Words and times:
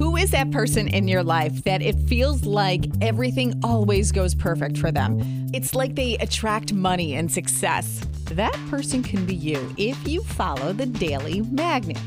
Who 0.00 0.16
is 0.16 0.30
that 0.30 0.50
person 0.50 0.88
in 0.88 1.08
your 1.08 1.22
life 1.22 1.62
that 1.64 1.82
it 1.82 1.94
feels 2.08 2.46
like 2.46 2.86
everything 3.02 3.60
always 3.62 4.12
goes 4.12 4.34
perfect 4.34 4.78
for 4.78 4.90
them? 4.90 5.20
It's 5.52 5.74
like 5.74 5.94
they 5.94 6.16
attract 6.16 6.72
money 6.72 7.16
and 7.16 7.30
success. 7.30 8.00
That 8.30 8.58
person 8.70 9.02
can 9.02 9.26
be 9.26 9.34
you 9.34 9.74
if 9.76 10.08
you 10.08 10.22
follow 10.22 10.72
the 10.72 10.86
Daily 10.86 11.42
Magnet. 11.42 12.00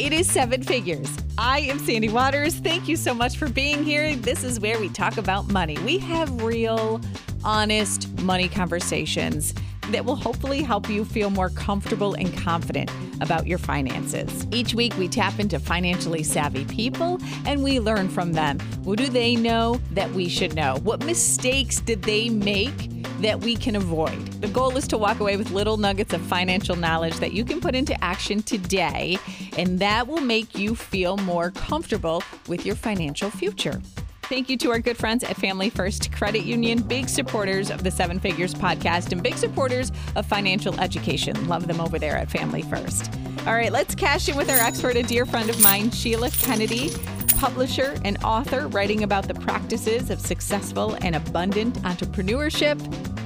It 0.00 0.12
is 0.12 0.28
seven 0.28 0.64
figures. 0.64 1.08
I 1.38 1.60
am 1.60 1.78
Sandy 1.78 2.08
Waters. 2.08 2.56
Thank 2.56 2.88
you 2.88 2.96
so 2.96 3.14
much 3.14 3.36
for 3.36 3.48
being 3.48 3.84
here. 3.84 4.16
This 4.16 4.42
is 4.42 4.58
where 4.58 4.80
we 4.80 4.88
talk 4.88 5.16
about 5.16 5.48
money. 5.48 5.78
We 5.84 5.98
have 5.98 6.42
real, 6.42 7.00
honest 7.44 8.12
money 8.22 8.48
conversations 8.48 9.54
that 9.90 10.04
will 10.04 10.16
hopefully 10.16 10.62
help 10.62 10.88
you 10.88 11.04
feel 11.04 11.30
more 11.30 11.50
comfortable 11.50 12.14
and 12.14 12.36
confident 12.36 12.90
about 13.20 13.46
your 13.46 13.58
finances. 13.58 14.46
Each 14.50 14.74
week, 14.74 14.96
we 14.98 15.08
tap 15.08 15.38
into 15.38 15.58
financially 15.58 16.22
savvy 16.22 16.64
people 16.64 17.18
and 17.44 17.62
we 17.62 17.80
learn 17.80 18.08
from 18.08 18.32
them. 18.32 18.58
What 18.84 18.98
do 18.98 19.08
they 19.08 19.36
know 19.36 19.80
that 19.92 20.10
we 20.12 20.28
should 20.28 20.54
know? 20.54 20.76
What 20.82 21.04
mistakes 21.04 21.80
did 21.80 22.02
they 22.02 22.28
make? 22.28 22.90
That 23.22 23.40
we 23.40 23.56
can 23.56 23.76
avoid. 23.76 24.26
The 24.42 24.48
goal 24.48 24.76
is 24.76 24.86
to 24.88 24.98
walk 24.98 25.20
away 25.20 25.38
with 25.38 25.50
little 25.50 25.78
nuggets 25.78 26.12
of 26.12 26.20
financial 26.20 26.76
knowledge 26.76 27.16
that 27.20 27.32
you 27.32 27.46
can 27.46 27.62
put 27.62 27.74
into 27.74 27.98
action 28.04 28.42
today, 28.42 29.16
and 29.56 29.78
that 29.78 30.06
will 30.06 30.20
make 30.20 30.58
you 30.58 30.74
feel 30.74 31.16
more 31.16 31.50
comfortable 31.50 32.22
with 32.46 32.66
your 32.66 32.76
financial 32.76 33.30
future. 33.30 33.80
Thank 34.28 34.50
you 34.50 34.56
to 34.56 34.72
our 34.72 34.80
good 34.80 34.96
friends 34.96 35.22
at 35.22 35.36
Family 35.36 35.70
First 35.70 36.10
Credit 36.10 36.42
Union, 36.42 36.82
big 36.82 37.08
supporters 37.08 37.70
of 37.70 37.84
the 37.84 37.92
Seven 37.92 38.18
Figures 38.18 38.52
podcast 38.52 39.12
and 39.12 39.22
big 39.22 39.34
supporters 39.34 39.92
of 40.16 40.26
financial 40.26 40.74
education. 40.80 41.46
Love 41.46 41.68
them 41.68 41.80
over 41.80 41.96
there 41.96 42.16
at 42.16 42.28
Family 42.28 42.62
First. 42.62 43.08
All 43.46 43.54
right, 43.54 43.70
let's 43.70 43.94
cash 43.94 44.28
in 44.28 44.34
with 44.36 44.50
our 44.50 44.58
expert, 44.58 44.96
a 44.96 45.04
dear 45.04 45.26
friend 45.26 45.48
of 45.48 45.62
mine, 45.62 45.92
Sheila 45.92 46.30
Kennedy, 46.30 46.90
publisher 47.38 48.00
and 48.04 48.18
author, 48.24 48.66
writing 48.66 49.04
about 49.04 49.28
the 49.28 49.34
practices 49.34 50.10
of 50.10 50.20
successful 50.20 50.96
and 51.02 51.14
abundant 51.14 51.76
entrepreneurship. 51.82 52.80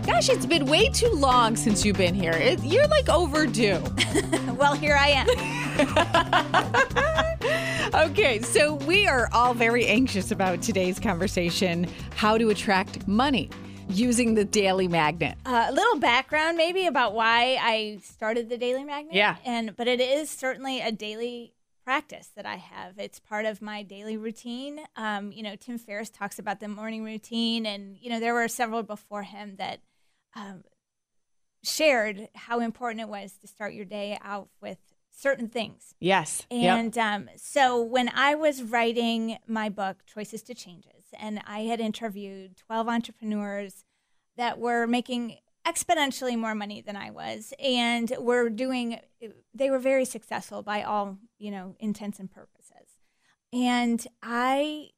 Gosh, 0.05 0.29
it's 0.29 0.45
been 0.45 0.67
way 0.67 0.91
too 0.91 1.13
long 1.13 1.57
since 1.57 1.83
you've 1.83 1.97
been 1.97 2.15
here. 2.15 2.33
It, 2.33 2.63
you're 2.63 2.89
like 2.89 3.09
overdue. 3.09 3.83
well, 4.55 4.75
here 4.75 4.99
I 5.01 5.25
am. 5.81 7.57
okay, 7.95 8.41
so 8.41 8.75
we 8.75 9.07
are 9.07 9.29
all 9.33 9.55
very 9.55 9.87
anxious 9.87 10.31
about 10.31 10.63
today's 10.63 10.99
conversation 10.99 11.87
how 12.17 12.39
to 12.39 12.49
attract 12.51 13.07
money 13.09 13.51
using 13.89 14.35
the 14.35 14.45
Daily 14.45 14.89
Magnet. 14.89 15.37
Uh, 15.45 15.67
a 15.69 15.73
little 15.73 15.99
background, 15.99 16.57
maybe, 16.57 16.87
about 16.87 17.15
why 17.15 17.59
I 17.61 17.99
started 18.03 18.49
the 18.49 18.59
Daily 18.59 18.85
Magnet. 18.85 19.15
Yeah. 19.15 19.37
And 19.45 19.77
but 19.77 19.89
it 19.89 20.01
is 20.01 20.31
certainly 20.31 20.81
a 20.81 20.93
daily 20.93 21.55
practice 21.85 22.31
that 22.37 22.47
I 22.47 22.57
have. 22.57 22.99
It's 22.99 23.19
part 23.19 23.47
of 23.47 23.61
my 23.61 23.83
daily 23.83 24.17
routine. 24.17 24.81
Um, 24.97 25.33
you 25.33 25.43
know, 25.43 25.57
Tim 25.57 25.79
Ferriss 25.79 26.11
talks 26.11 26.39
about 26.39 26.61
the 26.61 26.69
morning 26.69 27.05
routine, 27.05 27.67
and 27.67 27.97
you 27.99 28.11
know 28.11 28.21
there 28.21 28.35
were 28.35 28.49
several 28.49 28.83
before 28.83 29.25
him 29.25 29.57
that 29.57 29.81
um, 30.37 30.63
shared 31.65 32.29
how 32.35 32.61
important 32.61 33.01
it 33.01 33.09
was 33.09 33.33
to 33.41 33.49
start 33.49 33.75
your 33.75 33.85
day 33.85 34.19
out 34.23 34.49
with 34.61 34.79
certain 35.11 35.49
things. 35.49 35.95
Yes. 36.01 36.47
And 36.51 36.95
yep. 36.97 37.05
um, 37.05 37.31
so 37.37 37.81
when 37.81 38.09
I 38.15 38.35
was 38.35 38.63
writing 38.63 39.39
my 39.47 39.69
book, 39.69 40.05
Choices 40.07 40.43
to 40.45 40.55
Changes, 40.55 41.05
and 41.19 41.41
I 41.47 41.61
had 41.61 41.81
interviewed 41.81 42.57
12 42.57 42.89
entrepreneurs 42.89 43.85
that 44.37 44.59
were 44.59 44.87
making 44.87 45.39
exponentially 45.67 46.39
more 46.39 46.55
money 46.55 46.81
than 46.81 46.97
I 46.97 47.11
was, 47.11 47.53
and 47.63 48.13
were 48.19 48.49
doing, 48.49 49.01
they 49.55 49.71
were 49.71 49.79
very 49.79 50.05
successful 50.05 50.63
by 50.63 50.83
all, 50.83 51.19
you 51.39 51.51
know, 51.51 51.75
intents 51.79 52.19
and 52.19 52.31
purposes. 52.31 52.99
And 53.53 54.07
I 54.23 54.91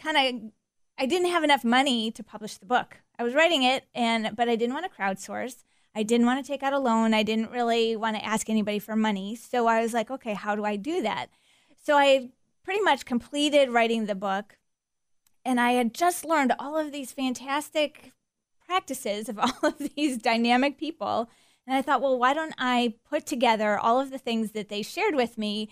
kind 0.00 0.16
of, 0.16 0.52
I 0.98 1.06
didn't 1.06 1.30
have 1.30 1.44
enough 1.44 1.64
money 1.64 2.10
to 2.12 2.22
publish 2.22 2.58
the 2.58 2.66
book. 2.66 2.98
I 3.18 3.24
was 3.24 3.34
writing 3.34 3.62
it, 3.64 3.84
and 3.94 4.36
but 4.36 4.48
I 4.48 4.56
didn't 4.56 4.74
want 4.74 4.86
to 4.90 5.02
crowdsource. 5.02 5.64
I 5.98 6.04
didn't 6.04 6.26
want 6.26 6.44
to 6.44 6.48
take 6.48 6.62
out 6.62 6.72
a 6.72 6.78
loan. 6.78 7.12
I 7.12 7.24
didn't 7.24 7.50
really 7.50 7.96
want 7.96 8.14
to 8.14 8.24
ask 8.24 8.48
anybody 8.48 8.78
for 8.78 8.94
money. 8.94 9.34
So 9.34 9.66
I 9.66 9.80
was 9.82 9.92
like, 9.92 10.12
okay, 10.12 10.32
how 10.32 10.54
do 10.54 10.64
I 10.64 10.76
do 10.76 11.02
that? 11.02 11.26
So 11.84 11.96
I 11.96 12.30
pretty 12.62 12.80
much 12.82 13.04
completed 13.04 13.70
writing 13.70 14.06
the 14.06 14.14
book. 14.14 14.58
And 15.44 15.60
I 15.60 15.72
had 15.72 15.92
just 15.92 16.24
learned 16.24 16.52
all 16.56 16.78
of 16.78 16.92
these 16.92 17.10
fantastic 17.10 18.12
practices 18.64 19.28
of 19.28 19.38
all 19.40 19.58
of 19.64 19.76
these 19.96 20.18
dynamic 20.18 20.78
people. 20.78 21.28
And 21.66 21.76
I 21.76 21.82
thought, 21.82 22.00
well, 22.00 22.16
why 22.16 22.32
don't 22.32 22.54
I 22.58 22.94
put 23.10 23.26
together 23.26 23.76
all 23.76 23.98
of 23.98 24.10
the 24.10 24.18
things 24.18 24.52
that 24.52 24.68
they 24.68 24.82
shared 24.82 25.16
with 25.16 25.36
me, 25.36 25.68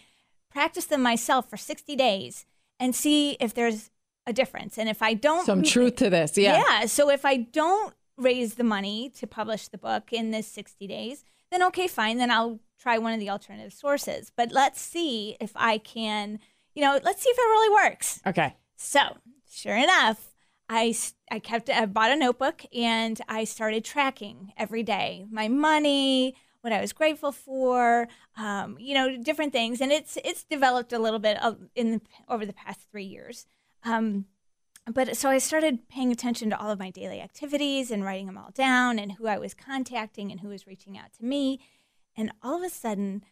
practice 0.50 0.86
them 0.86 1.02
myself 1.02 1.48
for 1.48 1.56
60 1.56 1.94
days, 1.94 2.46
and 2.80 2.96
see 2.96 3.36
if 3.38 3.54
there's 3.54 3.92
a 4.26 4.32
difference. 4.32 4.76
And 4.76 4.88
if 4.88 5.02
I 5.02 5.14
don't. 5.14 5.46
Some 5.46 5.62
truth 5.62 5.94
to 5.96 6.10
this. 6.10 6.36
Yeah. 6.36 6.64
Yeah. 6.66 6.86
So 6.86 7.10
if 7.10 7.24
I 7.24 7.36
don't 7.36 7.94
raise 8.16 8.54
the 8.54 8.64
money 8.64 9.10
to 9.16 9.26
publish 9.26 9.68
the 9.68 9.78
book 9.78 10.12
in 10.12 10.30
this 10.30 10.46
60 10.48 10.86
days, 10.86 11.24
then 11.50 11.62
okay, 11.64 11.86
fine. 11.86 12.18
Then 12.18 12.30
I'll 12.30 12.60
try 12.80 12.98
one 12.98 13.12
of 13.12 13.20
the 13.20 13.30
alternative 13.30 13.72
sources. 13.72 14.30
But 14.34 14.52
let's 14.52 14.80
see 14.80 15.36
if 15.40 15.52
I 15.54 15.78
can, 15.78 16.38
you 16.74 16.82
know, 16.82 16.98
let's 17.02 17.22
see 17.22 17.30
if 17.30 17.38
it 17.38 17.40
really 17.40 17.84
works. 17.84 18.20
Okay. 18.26 18.54
So, 18.76 19.00
sure 19.50 19.76
enough, 19.76 20.34
I, 20.68 20.94
I 21.30 21.38
kept, 21.38 21.70
I 21.70 21.86
bought 21.86 22.10
a 22.10 22.16
notebook 22.16 22.62
and 22.74 23.20
I 23.28 23.44
started 23.44 23.84
tracking 23.84 24.52
every 24.56 24.82
day 24.82 25.26
my 25.30 25.48
money, 25.48 26.34
what 26.60 26.72
I 26.72 26.80
was 26.80 26.92
grateful 26.92 27.32
for, 27.32 28.08
um, 28.36 28.76
you 28.80 28.94
know, 28.94 29.16
different 29.16 29.52
things. 29.52 29.80
And 29.80 29.92
it's, 29.92 30.18
it's 30.24 30.44
developed 30.44 30.92
a 30.92 30.98
little 30.98 31.20
bit 31.20 31.38
in 31.74 31.92
the, 31.92 32.00
over 32.28 32.44
the 32.44 32.52
past 32.52 32.80
three 32.90 33.04
years. 33.04 33.46
Um, 33.84 34.26
but 34.92 35.16
so 35.16 35.28
I 35.28 35.38
started 35.38 35.88
paying 35.88 36.12
attention 36.12 36.50
to 36.50 36.60
all 36.60 36.70
of 36.70 36.78
my 36.78 36.90
daily 36.90 37.20
activities 37.20 37.90
and 37.90 38.04
writing 38.04 38.26
them 38.26 38.38
all 38.38 38.50
down 38.54 38.98
and 38.98 39.12
who 39.12 39.26
I 39.26 39.38
was 39.38 39.54
contacting 39.54 40.30
and 40.30 40.40
who 40.40 40.48
was 40.48 40.66
reaching 40.66 40.96
out 40.96 41.12
to 41.14 41.24
me. 41.24 41.60
And 42.16 42.32
all 42.42 42.56
of 42.56 42.62
a 42.62 42.70
sudden, 42.70 43.24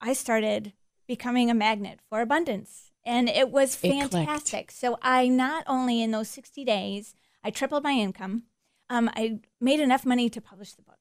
I 0.00 0.14
started 0.14 0.72
becoming 1.06 1.50
a 1.50 1.54
magnet 1.54 2.00
for 2.08 2.20
abundance. 2.20 2.90
And 3.04 3.28
it 3.28 3.50
was 3.50 3.76
fantastic. 3.76 4.70
It 4.70 4.72
so 4.72 4.98
I 5.02 5.28
not 5.28 5.64
only 5.66 6.02
in 6.02 6.10
those 6.10 6.28
60 6.28 6.64
days, 6.64 7.14
I 7.44 7.50
tripled 7.50 7.84
my 7.84 7.92
income. 7.92 8.44
Um, 8.88 9.10
I 9.14 9.40
made 9.60 9.80
enough 9.80 10.04
money 10.04 10.28
to 10.30 10.40
publish 10.40 10.72
the 10.72 10.82
book. 10.82 10.98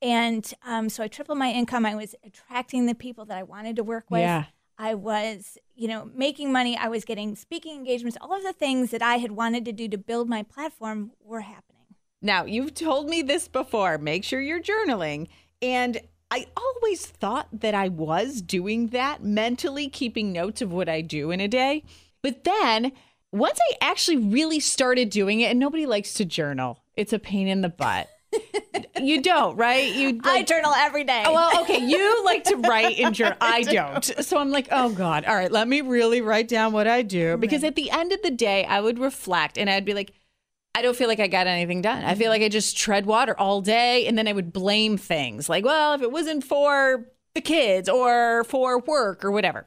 And 0.00 0.52
um, 0.66 0.88
so 0.88 1.02
I 1.04 1.08
tripled 1.08 1.38
my 1.38 1.50
income. 1.50 1.84
I 1.84 1.94
was 1.94 2.14
attracting 2.24 2.86
the 2.86 2.94
people 2.94 3.24
that 3.26 3.38
I 3.38 3.42
wanted 3.42 3.76
to 3.76 3.84
work 3.84 4.06
with. 4.10 4.20
Yeah. 4.20 4.44
I 4.78 4.94
was, 4.94 5.58
you 5.74 5.88
know, 5.88 6.10
making 6.14 6.52
money. 6.52 6.76
I 6.76 6.88
was 6.88 7.04
getting 7.04 7.34
speaking 7.36 7.76
engagements. 7.76 8.18
All 8.20 8.36
of 8.36 8.42
the 8.42 8.52
things 8.52 8.90
that 8.90 9.02
I 9.02 9.16
had 9.16 9.32
wanted 9.32 9.64
to 9.66 9.72
do 9.72 9.88
to 9.88 9.98
build 9.98 10.28
my 10.28 10.42
platform 10.42 11.12
were 11.22 11.40
happening. 11.40 11.96
Now, 12.20 12.44
you've 12.44 12.74
told 12.74 13.08
me 13.08 13.22
this 13.22 13.48
before. 13.48 13.98
Make 13.98 14.24
sure 14.24 14.40
you're 14.40 14.62
journaling. 14.62 15.28
And 15.60 16.00
I 16.30 16.46
always 16.56 17.04
thought 17.06 17.48
that 17.52 17.74
I 17.74 17.88
was 17.88 18.40
doing 18.40 18.88
that 18.88 19.22
mentally, 19.22 19.88
keeping 19.88 20.32
notes 20.32 20.62
of 20.62 20.72
what 20.72 20.88
I 20.88 21.00
do 21.00 21.30
in 21.30 21.40
a 21.40 21.48
day. 21.48 21.84
But 22.22 22.44
then 22.44 22.92
once 23.32 23.58
I 23.70 23.86
actually 23.86 24.18
really 24.18 24.60
started 24.60 25.10
doing 25.10 25.40
it, 25.40 25.50
and 25.50 25.58
nobody 25.58 25.86
likes 25.86 26.14
to 26.14 26.24
journal, 26.24 26.82
it's 26.96 27.12
a 27.12 27.18
pain 27.18 27.48
in 27.48 27.60
the 27.62 27.68
butt 27.68 28.08
you 29.00 29.22
don't, 29.22 29.56
right? 29.56 29.94
You 29.94 30.12
like, 30.12 30.26
I 30.26 30.42
journal 30.42 30.72
every 30.74 31.04
day. 31.04 31.22
Oh, 31.26 31.34
well, 31.34 31.62
okay. 31.62 31.84
You 31.84 32.24
like 32.24 32.44
to 32.44 32.56
write 32.56 32.98
in 32.98 33.12
journal. 33.12 33.36
I 33.40 33.62
don't. 33.62 34.04
So 34.04 34.38
I'm 34.38 34.50
like, 34.50 34.68
oh 34.70 34.90
God. 34.90 35.24
All 35.24 35.34
right, 35.34 35.50
let 35.50 35.68
me 35.68 35.80
really 35.80 36.20
write 36.20 36.48
down 36.48 36.72
what 36.72 36.86
I 36.86 37.02
do. 37.02 37.36
Because 37.36 37.62
right. 37.62 37.68
at 37.68 37.76
the 37.76 37.90
end 37.90 38.12
of 38.12 38.22
the 38.22 38.30
day, 38.30 38.64
I 38.64 38.80
would 38.80 38.98
reflect 38.98 39.58
and 39.58 39.68
I'd 39.68 39.84
be 39.84 39.94
like, 39.94 40.12
I 40.74 40.80
don't 40.82 40.96
feel 40.96 41.08
like 41.08 41.20
I 41.20 41.26
got 41.26 41.46
anything 41.46 41.82
done. 41.82 42.02
I 42.02 42.14
feel 42.14 42.24
mm-hmm. 42.24 42.30
like 42.30 42.42
I 42.42 42.48
just 42.48 42.76
tread 42.76 43.04
water 43.04 43.38
all 43.38 43.60
day 43.60 44.06
and 44.06 44.16
then 44.16 44.26
I 44.26 44.32
would 44.32 44.52
blame 44.52 44.96
things 44.96 45.48
like, 45.48 45.64
well, 45.64 45.92
if 45.94 46.02
it 46.02 46.10
wasn't 46.10 46.44
for 46.44 47.06
the 47.34 47.40
kids 47.40 47.88
or 47.88 48.44
for 48.44 48.78
work 48.80 49.24
or 49.24 49.30
whatever. 49.30 49.66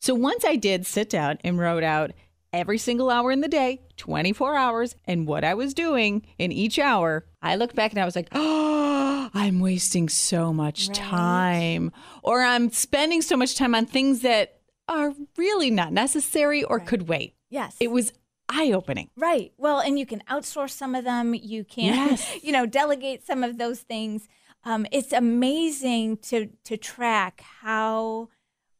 So 0.00 0.14
once 0.14 0.44
I 0.44 0.56
did 0.56 0.86
sit 0.86 1.10
down 1.10 1.38
and 1.42 1.58
wrote 1.58 1.82
out 1.82 2.12
every 2.52 2.78
single 2.78 3.10
hour 3.10 3.30
in 3.30 3.40
the 3.40 3.48
day, 3.48 3.82
24 3.96 4.56
hours, 4.56 4.94
and 5.04 5.26
what 5.26 5.44
I 5.44 5.54
was 5.54 5.74
doing 5.74 6.26
in 6.38 6.52
each 6.52 6.78
hour, 6.78 7.26
I 7.42 7.56
looked 7.56 7.74
back 7.74 7.92
and 7.92 8.00
I 8.00 8.04
was 8.04 8.16
like, 8.16 8.28
oh, 8.32 9.30
I'm 9.34 9.60
wasting 9.60 10.08
so 10.08 10.52
much 10.52 10.88
right. 10.88 10.96
time. 10.96 11.92
Or 12.22 12.42
I'm 12.42 12.70
spending 12.70 13.22
so 13.22 13.36
much 13.36 13.56
time 13.56 13.74
on 13.74 13.86
things 13.86 14.20
that 14.20 14.60
are 14.88 15.12
really 15.36 15.70
not 15.70 15.92
necessary 15.92 16.64
or 16.64 16.78
right. 16.78 16.86
could 16.86 17.08
wait. 17.08 17.34
Yes. 17.50 17.76
It 17.80 17.90
was 17.90 18.12
eye 18.48 18.72
opening. 18.72 19.10
Right. 19.16 19.52
Well, 19.58 19.80
and 19.80 19.98
you 19.98 20.06
can 20.06 20.22
outsource 20.28 20.70
some 20.70 20.94
of 20.94 21.04
them. 21.04 21.34
You 21.34 21.64
can, 21.64 22.10
yes. 22.10 22.36
you 22.42 22.52
know, 22.52 22.66
delegate 22.66 23.26
some 23.26 23.44
of 23.44 23.58
those 23.58 23.80
things. 23.80 24.28
Um, 24.64 24.86
it's 24.90 25.12
amazing 25.12 26.18
to 26.18 26.48
to 26.64 26.76
track 26.76 27.42
how 27.62 28.28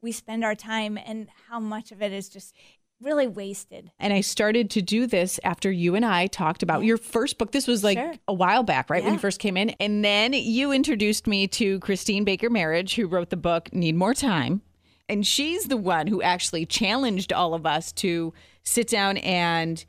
we 0.01 0.13
spend 0.13 0.45
our 0.45 0.55
time 0.55 0.99
and 0.99 1.29
how 1.49 1.61
much 1.61 1.93
of 1.93 2.03
it 2.03 2.13
is 2.13 2.29
just 2.29 2.55
really 3.01 3.27
wasted. 3.27 3.91
And 3.99 4.13
I 4.13 4.21
started 4.21 4.71
to 4.71 4.83
do 4.83 5.07
this 5.07 5.39
after 5.45 5.71
you 5.71 5.95
and 5.95 6.05
I 6.05 6.27
talked 6.27 6.63
about 6.63 6.85
your 6.85 6.97
first 6.97 7.39
book. 7.39 7.53
This 7.53 7.67
was 7.67 7.85
like 7.85 7.99
sure. 7.99 8.15
a 8.27 8.33
while 8.33 8.63
back, 8.63 8.91
right? 8.91 9.03
Yeah. 9.03 9.07
When 9.07 9.15
you 9.15 9.21
first 9.21 9.41
came 9.41 9.57
in. 9.57 9.71
And 9.81 10.05
then 10.05 10.33
you 10.33 10.73
introduced 10.73 11.27
me 11.27 11.47
to 11.49 11.79
Christine 11.81 12.25
Baker 12.25 12.51
Marriage, 12.51 12.95
who 12.97 13.07
wrote 13.07 13.31
the 13.31 13.37
book 13.37 13.73
Need 13.73 13.95
More 13.95 14.15
Time. 14.15 14.63
And 15.09 15.27
she's 15.27 15.65
the 15.65 15.77
one 15.77 16.07
who 16.07 16.21
actually 16.21 16.67
challenged 16.67 17.33
all 17.33 17.55
of 17.55 17.65
us 17.65 17.93
to 17.93 18.35
sit 18.63 18.89
down 18.89 19.17
and 19.19 19.85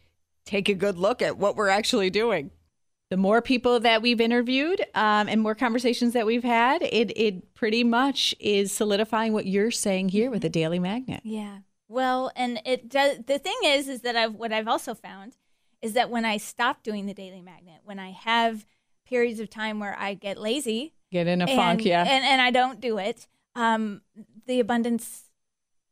take 0.45 0.69
a 0.69 0.73
good 0.73 0.97
look 0.97 1.21
at 1.21 1.37
what 1.37 1.55
we're 1.55 1.69
actually 1.69 2.09
doing. 2.09 2.51
The 3.09 3.17
more 3.17 3.41
people 3.41 3.79
that 3.79 4.03
we've 4.03 4.21
interviewed 4.21 4.81
um, 4.93 5.27
and 5.27 5.41
more 5.41 5.55
conversations 5.55 6.13
that 6.13 6.27
we've 6.27 6.43
had, 6.43 6.83
it 6.83 7.11
it 7.17 7.55
pretty 7.55 7.83
much 7.83 8.35
is 8.39 8.71
solidifying 8.71 9.33
what 9.33 9.47
you're 9.47 9.71
saying 9.71 10.09
here 10.09 10.29
with 10.29 10.43
the 10.43 10.49
Daily 10.49 10.77
Magnet. 10.77 11.21
Yeah. 11.23 11.59
Well, 11.89 12.31
and 12.35 12.61
it 12.65 12.87
does. 12.87 13.17
The 13.25 13.39
thing 13.39 13.57
is, 13.65 13.89
is 13.89 14.01
that 14.01 14.15
I've 14.15 14.35
what 14.35 14.53
I've 14.53 14.67
also 14.67 14.93
found 14.93 15.35
is 15.81 15.93
that 15.93 16.09
when 16.09 16.23
I 16.23 16.37
stop 16.37 16.83
doing 16.83 17.07
the 17.07 17.13
Daily 17.13 17.41
Magnet, 17.41 17.81
when 17.83 17.99
I 17.99 18.11
have 18.11 18.65
periods 19.05 19.39
of 19.39 19.49
time 19.49 19.79
where 19.79 19.97
I 19.99 20.13
get 20.13 20.37
lazy, 20.37 20.93
Get 21.11 21.25
in 21.27 21.41
a 21.41 21.45
and, 21.45 21.57
funk, 21.57 21.85
yeah. 21.85 22.03
and 22.03 22.23
and 22.23 22.39
I 22.41 22.51
don't 22.51 22.79
do 22.79 22.99
it, 22.99 23.27
um, 23.55 24.01
the 24.45 24.59
abundance 24.59 25.23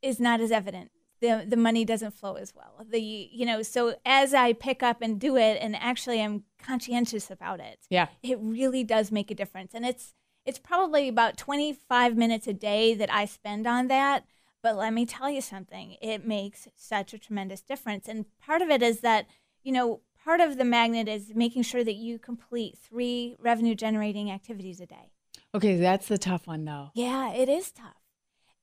is 0.03 0.19
not 0.19 0.39
as 0.39 0.51
evident. 0.51 0.91
The 1.19 1.43
the 1.47 1.57
money 1.57 1.83
doesn't 1.83 2.11
flow 2.13 2.35
as 2.35 2.53
well. 2.55 2.85
The 2.87 3.01
you 3.01 3.47
know 3.47 3.63
so 3.63 3.95
as 4.05 4.35
I 4.35 4.53
pick 4.53 4.83
up 4.83 5.01
and 5.01 5.19
do 5.19 5.35
it, 5.35 5.57
and 5.59 5.75
actually 5.75 6.21
I'm 6.21 6.43
conscientious 6.63 7.31
about 7.31 7.59
it. 7.59 7.79
yeah. 7.89 8.07
It 8.21 8.37
really 8.39 8.83
does 8.83 9.11
make 9.11 9.31
a 9.31 9.35
difference, 9.35 9.73
and 9.73 9.83
it's 9.83 10.13
it's 10.45 10.59
probably 10.59 11.09
about 11.09 11.37
25 11.37 12.15
minutes 12.15 12.47
a 12.47 12.53
day 12.53 12.93
that 12.93 13.11
I 13.11 13.25
spend 13.25 13.65
on 13.65 13.87
that. 13.87 14.25
But 14.67 14.75
let 14.75 14.91
me 14.91 15.05
tell 15.05 15.29
you 15.29 15.39
something, 15.39 15.95
it 16.01 16.27
makes 16.27 16.67
such 16.75 17.13
a 17.13 17.17
tremendous 17.17 17.61
difference. 17.61 18.09
And 18.09 18.25
part 18.37 18.61
of 18.61 18.69
it 18.69 18.83
is 18.83 18.99
that, 18.99 19.25
you 19.63 19.71
know, 19.71 20.01
part 20.25 20.41
of 20.41 20.57
the 20.57 20.65
magnet 20.65 21.07
is 21.07 21.31
making 21.33 21.63
sure 21.63 21.85
that 21.85 21.95
you 21.95 22.19
complete 22.19 22.77
three 22.77 23.37
revenue 23.39 23.75
generating 23.75 24.29
activities 24.29 24.81
a 24.81 24.85
day. 24.85 25.13
Okay, 25.55 25.77
that's 25.77 26.09
the 26.09 26.17
tough 26.17 26.47
one 26.47 26.65
though. 26.65 26.89
Yeah, 26.93 27.31
it 27.31 27.47
is 27.47 27.71
tough. 27.71 28.01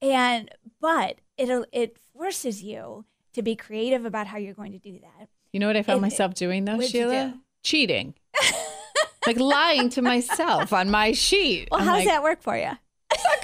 And 0.02 0.50
but 0.78 1.20
it 1.38 1.48
it 1.72 1.96
forces 1.96 2.62
you 2.62 3.06
to 3.32 3.40
be 3.40 3.56
creative 3.56 4.04
about 4.04 4.26
how 4.26 4.36
you're 4.36 4.52
going 4.52 4.72
to 4.72 4.78
do 4.78 4.98
that. 5.00 5.30
You 5.54 5.60
know 5.60 5.68
what 5.68 5.78
I 5.78 5.82
found 5.82 6.00
It- 6.00 6.02
myself 6.02 6.34
doing 6.34 6.66
though, 6.66 6.82
Sheila? 6.82 7.32
do? 7.32 7.40
Cheating. 7.62 8.14
like 9.26 9.40
lying 9.40 9.88
to 9.88 10.02
myself 10.02 10.74
on 10.74 10.90
my 10.90 11.12
sheet. 11.12 11.68
Well, 11.70 11.80
I'm 11.80 11.86
how's 11.86 11.96
like, 12.00 12.08
that 12.08 12.22
work 12.22 12.42
for 12.42 12.58
you? 12.58 12.72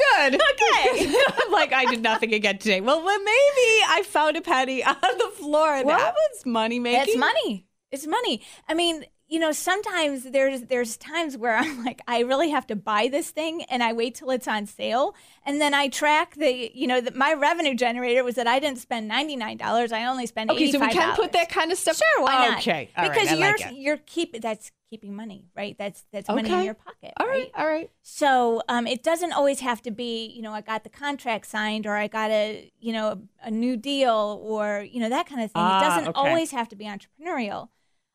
Good. 0.00 0.40
Okay. 0.50 1.14
I'm 1.42 1.52
like, 1.52 1.72
I 1.72 1.84
did 1.86 2.02
nothing 2.02 2.34
again 2.34 2.58
today. 2.58 2.80
Well, 2.80 3.02
well, 3.02 3.18
maybe 3.18 3.84
I 3.88 4.02
found 4.06 4.36
a 4.36 4.40
penny 4.40 4.84
on 4.84 4.94
the 5.00 5.30
floor. 5.36 5.84
Well, 5.84 5.98
that 5.98 6.14
was 6.14 6.46
money 6.46 6.78
making. 6.78 7.14
It's 7.14 7.16
money. 7.16 7.66
It's 7.90 8.06
money. 8.06 8.42
I 8.68 8.74
mean, 8.74 9.04
you 9.28 9.38
know, 9.38 9.52
sometimes 9.52 10.24
there's 10.24 10.62
there's 10.62 10.96
times 10.96 11.36
where 11.36 11.56
I'm 11.56 11.84
like, 11.84 12.02
I 12.06 12.20
really 12.20 12.50
have 12.50 12.66
to 12.68 12.76
buy 12.76 13.08
this 13.08 13.30
thing, 13.30 13.62
and 13.64 13.82
I 13.82 13.92
wait 13.92 14.16
till 14.16 14.30
it's 14.30 14.48
on 14.48 14.66
sale, 14.66 15.14
and 15.46 15.60
then 15.60 15.72
I 15.72 15.88
track 15.88 16.34
the, 16.34 16.70
you 16.74 16.86
know, 16.86 17.00
the, 17.00 17.12
my 17.12 17.32
revenue 17.32 17.74
generator 17.74 18.24
was 18.24 18.34
that 18.34 18.46
I 18.48 18.58
didn't 18.58 18.78
spend 18.78 19.08
ninety 19.08 19.36
nine 19.36 19.56
dollars. 19.56 19.92
I 19.92 20.04
only 20.06 20.26
spent 20.26 20.50
Okay, 20.50 20.70
so 20.72 20.80
we 20.80 20.88
can 20.88 21.14
put 21.14 21.32
that 21.32 21.48
kind 21.48 21.72
of 21.72 21.78
stuff. 21.78 21.96
Sure, 21.96 22.24
why 22.24 22.48
not? 22.48 22.58
Okay, 22.58 22.90
all 22.96 23.04
right, 23.04 23.12
because 23.12 23.28
I 23.28 23.34
you're 23.34 23.56
like 23.56 23.72
you're 23.72 23.96
keep 23.98 24.40
that's 24.40 24.72
keeping 24.90 25.14
money, 25.14 25.44
right? 25.56 25.76
That's 25.78 26.04
that's 26.12 26.28
money 26.28 26.52
in 26.52 26.64
your 26.64 26.74
pocket. 26.74 27.12
All 27.16 27.26
right, 27.26 27.50
all 27.56 27.66
right. 27.66 27.90
So 28.02 28.60
um, 28.68 28.86
it 28.86 29.02
doesn't 29.02 29.32
always 29.32 29.60
have 29.60 29.80
to 29.82 29.90
be, 29.90 30.26
you 30.26 30.42
know, 30.42 30.52
I 30.52 30.60
got 30.60 30.82
the 30.82 30.90
contract 30.90 31.46
signed 31.46 31.86
or 31.86 31.94
I 31.94 32.08
got 32.08 32.30
a, 32.30 32.70
you 32.80 32.92
know, 32.92 33.06
a, 33.08 33.46
a 33.46 33.50
new 33.50 33.76
deal 33.76 34.40
or, 34.42 34.84
you 34.90 35.00
know, 35.00 35.08
that 35.08 35.26
kind 35.26 35.40
of 35.40 35.52
thing. 35.52 35.62
Ah, 35.62 35.78
it 35.78 35.88
doesn't 35.88 36.08
okay. 36.08 36.20
always 36.20 36.50
have 36.50 36.68
to 36.70 36.76
be 36.76 36.84
entrepreneurial. 36.84 37.68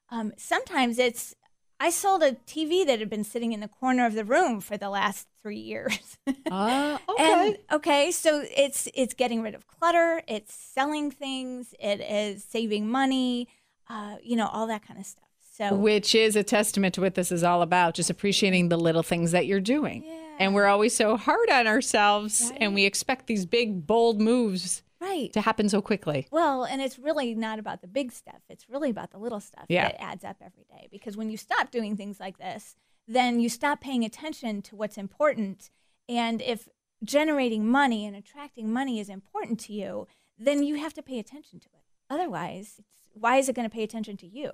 Um, 0.09 0.33
sometimes 0.37 0.99
it's, 0.99 1.33
I 1.79 1.89
sold 1.89 2.23
a 2.23 2.33
TV 2.33 2.85
that 2.85 2.99
had 2.99 3.09
been 3.09 3.23
sitting 3.23 3.53
in 3.53 3.59
the 3.61 3.67
corner 3.67 4.05
of 4.05 4.13
the 4.13 4.25
room 4.25 4.61
for 4.61 4.77
the 4.77 4.89
last 4.89 5.27
three 5.41 5.57
years. 5.57 6.17
Uh, 6.51 6.97
okay. 7.09 7.23
And 7.23 7.57
okay, 7.71 8.11
so 8.11 8.43
it's 8.55 8.87
it's 8.93 9.15
getting 9.15 9.41
rid 9.41 9.55
of 9.55 9.67
clutter, 9.67 10.21
it's 10.27 10.53
selling 10.53 11.09
things, 11.09 11.73
it 11.79 11.99
is 11.99 12.43
saving 12.43 12.87
money, 12.87 13.47
uh, 13.89 14.17
you 14.23 14.35
know, 14.35 14.47
all 14.47 14.67
that 14.67 14.87
kind 14.87 14.99
of 14.99 15.07
stuff. 15.07 15.24
So 15.57 15.73
Which 15.73 16.13
is 16.13 16.35
a 16.35 16.43
testament 16.43 16.95
to 16.95 17.01
what 17.01 17.15
this 17.15 17.31
is 17.31 17.41
all 17.41 17.61
about, 17.61 17.93
just 17.95 18.09
appreciating 18.09 18.67
the 18.67 18.77
little 18.77 19.03
things 19.03 19.31
that 19.31 19.45
you're 19.45 19.61
doing. 19.61 20.03
Yeah. 20.03 20.35
And 20.37 20.53
we're 20.53 20.65
always 20.65 20.93
so 20.93 21.15
hard 21.15 21.49
on 21.49 21.65
ourselves 21.65 22.51
and 22.57 22.75
we 22.75 22.83
expect 22.83 23.27
these 23.27 23.45
big, 23.45 23.87
bold 23.87 24.19
moves 24.19 24.83
right. 24.99 25.31
to 25.31 25.39
happen 25.39 25.69
so 25.69 25.81
quickly. 25.81 26.27
Well, 26.29 26.65
and 26.65 26.81
it's 26.81 26.99
really 26.99 27.35
not 27.35 27.57
about 27.57 27.79
the 27.79 27.87
big 27.87 28.11
stuff. 28.11 28.41
It's 28.49 28.69
really 28.69 28.89
about 28.89 29.11
the 29.11 29.17
little 29.17 29.39
stuff 29.39 29.63
Yeah. 29.69 29.83
that 29.83 30.01
adds 30.01 30.25
up 30.25 30.35
every 30.41 30.65
day. 30.69 30.89
Because 30.91 31.15
when 31.15 31.29
you 31.29 31.37
stop 31.37 31.71
doing 31.71 31.95
things 31.95 32.19
like 32.19 32.37
this, 32.37 32.75
then 33.07 33.39
you 33.39 33.47
stop 33.47 33.79
paying 33.79 34.03
attention 34.03 34.61
to 34.63 34.75
what's 34.75 34.97
important. 34.97 35.69
And 36.09 36.41
if 36.41 36.67
generating 37.01 37.65
money 37.65 38.05
and 38.05 38.13
attracting 38.13 38.73
money 38.73 38.99
is 38.99 39.07
important 39.07 39.61
to 39.61 39.73
you, 39.73 40.05
then 40.37 40.63
you 40.63 40.75
have 40.75 40.93
to 40.95 41.01
pay 41.01 41.17
attention 41.17 41.61
to 41.61 41.67
it. 41.67 41.83
Otherwise, 42.09 42.75
it's, 42.79 43.03
why 43.13 43.37
is 43.37 43.47
it 43.47 43.55
going 43.55 43.69
to 43.69 43.73
pay 43.73 43.83
attention 43.83 44.17
to 44.17 44.27
you? 44.27 44.51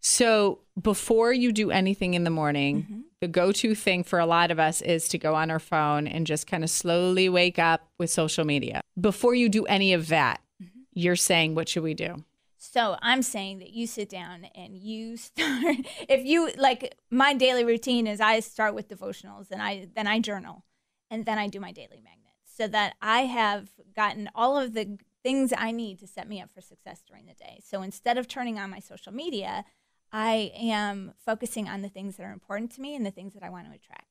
So 0.00 0.60
before 0.80 1.32
you 1.32 1.52
do 1.52 1.70
anything 1.70 2.14
in 2.14 2.24
the 2.24 2.30
morning, 2.30 2.82
Mm-hmm. 2.82 3.00
the 3.20 3.28
go 3.28 3.52
to 3.52 3.74
thing 3.74 4.02
for 4.02 4.18
a 4.18 4.26
lot 4.26 4.50
of 4.50 4.58
us 4.58 4.80
is 4.80 5.08
to 5.08 5.18
go 5.18 5.34
on 5.34 5.50
our 5.50 5.58
phone 5.58 6.06
and 6.06 6.26
just 6.26 6.46
kind 6.46 6.64
of 6.64 6.70
slowly 6.70 7.28
wake 7.28 7.58
up 7.58 7.88
with 7.98 8.10
social 8.10 8.44
media. 8.46 8.80
Before 8.98 9.34
you 9.34 9.48
do 9.48 9.64
any 9.66 9.92
of 9.92 10.08
that, 10.08 10.40
Mm-hmm. 10.62 10.80
you're 10.94 11.16
saying, 11.16 11.54
what 11.54 11.68
should 11.68 11.82
we 11.82 11.94
do? 11.94 12.24
So 12.56 12.96
I'm 13.00 13.22
saying 13.22 13.58
that 13.60 13.70
you 13.70 13.86
sit 13.86 14.08
down 14.10 14.46
and 14.54 14.76
you 14.76 15.16
start. 15.28 15.76
If 16.08 16.24
you 16.26 16.50
like, 16.58 16.94
my 17.10 17.32
daily 17.34 17.64
routine 17.64 18.06
is 18.06 18.20
I 18.20 18.40
start 18.40 18.74
with 18.74 18.88
devotionals 18.88 19.50
and 19.50 19.62
I 19.62 19.88
then 19.94 20.06
I 20.06 20.20
journal, 20.20 20.64
and 21.10 21.24
then 21.26 21.38
I 21.38 21.48
do 21.48 21.60
my 21.60 21.72
daily 21.72 22.00
magnet, 22.02 22.34
so 22.44 22.68
that 22.68 22.94
I 23.02 23.22
have 23.22 23.68
gotten 23.96 24.28
all 24.34 24.58
of 24.58 24.74
the 24.74 24.98
things 25.22 25.52
I 25.56 25.70
need 25.70 25.98
to 26.00 26.06
set 26.06 26.28
me 26.28 26.40
up 26.40 26.50
for 26.50 26.60
success 26.60 27.02
during 27.06 27.26
the 27.26 27.34
day. 27.34 27.60
So 27.64 27.82
instead 27.82 28.16
of 28.18 28.28
turning 28.28 28.58
on 28.58 28.70
my 28.70 28.78
social 28.80 29.12
media, 29.12 29.64
I 30.12 30.52
am 30.56 31.14
focusing 31.24 31.68
on 31.68 31.82
the 31.82 31.88
things 31.88 32.16
that 32.16 32.24
are 32.24 32.32
important 32.32 32.72
to 32.72 32.80
me 32.80 32.94
and 32.94 33.06
the 33.06 33.10
things 33.10 33.34
that 33.34 33.42
I 33.42 33.50
want 33.50 33.66
to 33.66 33.74
attract. 33.74 34.06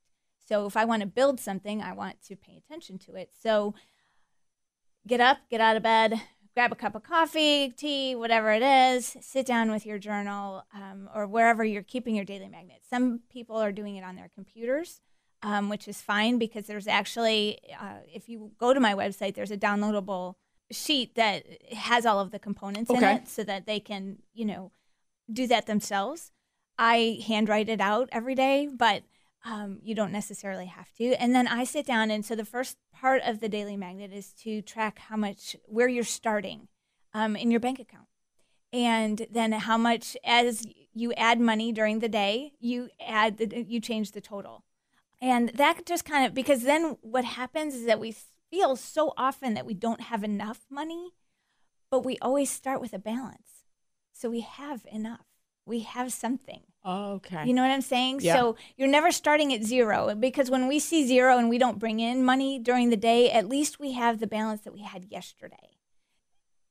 So 0.46 0.66
if 0.66 0.76
I 0.76 0.84
want 0.84 1.02
to 1.02 1.06
build 1.06 1.38
something, 1.38 1.80
I 1.80 1.92
want 1.92 2.22
to 2.22 2.36
pay 2.36 2.56
attention 2.56 2.98
to 3.00 3.14
it. 3.14 3.30
So 3.40 3.74
get 5.06 5.20
up, 5.20 5.38
get 5.50 5.60
out 5.60 5.76
of 5.76 5.82
bed, 5.82 6.20
grab 6.54 6.72
a 6.72 6.76
cup 6.76 6.94
of 6.94 7.02
coffee, 7.02 7.70
tea, 7.76 8.14
whatever 8.14 8.50
it 8.52 8.62
is, 8.62 9.16
sit 9.20 9.46
down 9.46 9.70
with 9.70 9.86
your 9.86 9.98
journal 9.98 10.64
um, 10.74 11.08
or 11.14 11.26
wherever 11.26 11.64
you're 11.64 11.82
keeping 11.82 12.14
your 12.16 12.24
daily 12.24 12.48
magnet. 12.48 12.82
Some 12.88 13.20
people 13.30 13.56
are 13.56 13.72
doing 13.72 13.96
it 13.96 14.04
on 14.04 14.16
their 14.16 14.30
computers, 14.34 15.00
um, 15.42 15.68
which 15.68 15.86
is 15.86 16.02
fine 16.02 16.38
because 16.38 16.66
there's 16.66 16.88
actually, 16.88 17.60
uh, 17.80 17.98
if 18.12 18.28
you 18.28 18.50
go 18.58 18.74
to 18.74 18.80
my 18.80 18.94
website, 18.94 19.34
there's 19.34 19.52
a 19.52 19.56
downloadable 19.56 20.34
sheet 20.72 21.14
that 21.14 21.44
has 21.72 22.06
all 22.06 22.20
of 22.20 22.30
the 22.30 22.38
components 22.38 22.90
in 22.90 23.02
it 23.02 23.28
so 23.28 23.44
that 23.44 23.66
they 23.66 23.80
can, 23.80 24.18
you 24.34 24.44
know, 24.44 24.72
do 25.32 25.46
that 25.46 25.66
themselves. 25.66 26.32
I 26.78 27.20
handwrite 27.26 27.68
it 27.68 27.80
out 27.80 28.08
every 28.10 28.34
day, 28.34 28.68
but 28.74 29.02
um, 29.44 29.78
you 29.82 29.94
don't 29.94 30.12
necessarily 30.12 30.66
have 30.66 30.92
to. 30.94 31.12
And 31.20 31.34
then 31.34 31.46
I 31.46 31.64
sit 31.64 31.86
down, 31.86 32.10
and 32.10 32.24
so 32.24 32.34
the 32.34 32.44
first 32.44 32.76
part 32.92 33.22
of 33.24 33.40
the 33.40 33.48
daily 33.48 33.76
magnet 33.76 34.12
is 34.12 34.32
to 34.42 34.62
track 34.62 34.98
how 34.98 35.16
much, 35.16 35.56
where 35.66 35.88
you're 35.88 36.04
starting 36.04 36.68
um, 37.14 37.36
in 37.36 37.50
your 37.50 37.60
bank 37.60 37.78
account. 37.78 38.06
And 38.72 39.26
then 39.30 39.52
how 39.52 39.76
much, 39.76 40.16
as 40.24 40.64
you 40.94 41.12
add 41.14 41.40
money 41.40 41.72
during 41.72 41.98
the 41.98 42.08
day, 42.08 42.52
you 42.60 42.88
add, 43.04 43.38
the, 43.38 43.64
you 43.66 43.80
change 43.80 44.12
the 44.12 44.20
total. 44.20 44.64
And 45.20 45.50
that 45.50 45.84
just 45.86 46.04
kind 46.04 46.24
of, 46.24 46.34
because 46.34 46.62
then 46.62 46.96
what 47.00 47.24
happens 47.24 47.74
is 47.74 47.86
that 47.86 48.00
we 48.00 48.14
feel 48.50 48.76
so 48.76 49.12
often 49.16 49.54
that 49.54 49.66
we 49.66 49.74
don't 49.74 50.02
have 50.02 50.24
enough 50.24 50.60
money, 50.70 51.12
but 51.90 52.04
we 52.04 52.18
always 52.20 52.50
start 52.50 52.80
with 52.80 52.92
a 52.92 52.98
balance. 52.98 53.59
So 54.20 54.28
we 54.28 54.40
have 54.40 54.86
enough. 54.92 55.24
We 55.64 55.80
have 55.80 56.12
something. 56.12 56.60
Oh, 56.84 57.12
okay. 57.12 57.46
You 57.46 57.54
know 57.54 57.62
what 57.62 57.70
I'm 57.70 57.80
saying? 57.80 58.20
Yeah. 58.20 58.34
So 58.34 58.56
you're 58.76 58.88
never 58.88 59.12
starting 59.12 59.52
at 59.54 59.62
zero 59.62 60.14
because 60.14 60.50
when 60.50 60.68
we 60.68 60.78
see 60.78 61.06
zero 61.06 61.38
and 61.38 61.48
we 61.48 61.56
don't 61.56 61.78
bring 61.78 62.00
in 62.00 62.22
money 62.24 62.58
during 62.58 62.90
the 62.90 62.96
day, 62.96 63.30
at 63.30 63.48
least 63.48 63.80
we 63.80 63.92
have 63.92 64.20
the 64.20 64.26
balance 64.26 64.62
that 64.62 64.74
we 64.74 64.82
had 64.82 65.06
yesterday. 65.10 65.78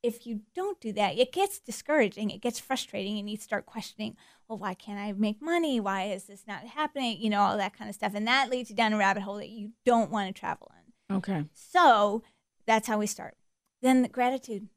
If 0.04 0.28
you 0.28 0.42
don't 0.56 0.80
do 0.80 0.94
that, 0.94 1.18
it 1.18 1.32
gets 1.34 1.60
discouraging, 1.60 2.30
it 2.30 2.42
gets 2.42 2.60
frustrating, 2.60 3.18
and 3.18 3.30
you 3.30 3.36
start 3.36 3.66
questioning, 3.66 4.16
well, 4.48 4.58
why 4.58 4.74
can't 4.74 5.00
I 5.00 5.12
make 5.12 5.42
money? 5.42 5.80
Why 5.80 6.04
is 6.04 6.26
this 6.26 6.44
not 6.48 6.64
happening? 6.64 7.20
You 7.20 7.30
know, 7.32 7.42
all 7.42 7.58
that 7.58 7.78
kind 7.78 7.90
of 7.90 7.96
stuff. 7.96 8.14
And 8.16 8.28
that 8.28 8.50
leads 8.50 8.70
you 8.70 8.76
down 8.76 8.94
a 8.94 8.98
rabbit 8.98 9.24
hole 9.24 9.36
that 9.38 9.50
you 9.50 9.72
don't 9.86 10.12
want 10.12 10.34
to 10.34 10.40
travel 10.40 10.72
in. 11.10 11.16
okay. 11.18 11.46
So 11.54 12.24
that's 12.66 12.88
how 12.88 13.00
we 13.00 13.08
start. 13.08 13.36
Then 13.82 14.04
the 14.04 14.08
gratitude 14.08 14.68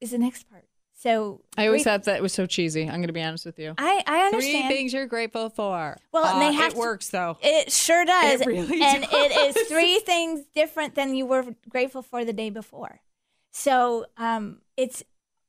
is 0.00 0.10
the 0.10 0.18
next 0.18 0.50
part. 0.50 0.66
So 0.96 1.42
I 1.58 1.66
always 1.66 1.84
thought 1.84 2.04
that 2.04 2.22
was 2.22 2.32
so 2.32 2.46
cheesy. 2.46 2.82
I'm 2.84 2.96
going 2.96 3.08
to 3.08 3.12
be 3.12 3.22
honest 3.22 3.44
with 3.44 3.58
you. 3.58 3.74
I, 3.76 4.02
I 4.06 4.20
understand. 4.26 4.66
Three 4.68 4.76
things 4.76 4.92
you're 4.92 5.06
grateful 5.06 5.50
for. 5.50 5.98
Well, 6.12 6.24
and 6.24 6.36
Uh, 6.36 6.38
they 6.38 6.52
have 6.54 6.70
it 6.72 6.74
to- 6.74 6.78
works 6.78 7.08
though. 7.10 7.36
It 7.42 7.70
sure 7.72 8.04
does. 8.04 8.40
It 8.40 8.46
really 8.46 8.80
and 8.82 9.04
it 9.12 9.32
does. 9.34 9.56
is 9.56 9.68
three 9.68 9.98
things 10.00 10.44
different 10.54 10.94
than 10.94 11.14
you 11.14 11.26
were 11.26 11.44
grateful 11.68 12.00
for 12.02 12.24
the 12.24 12.32
day 12.32 12.48
before. 12.50 13.00
So 13.50 14.06
um, 14.16 14.60
it's 14.76 15.02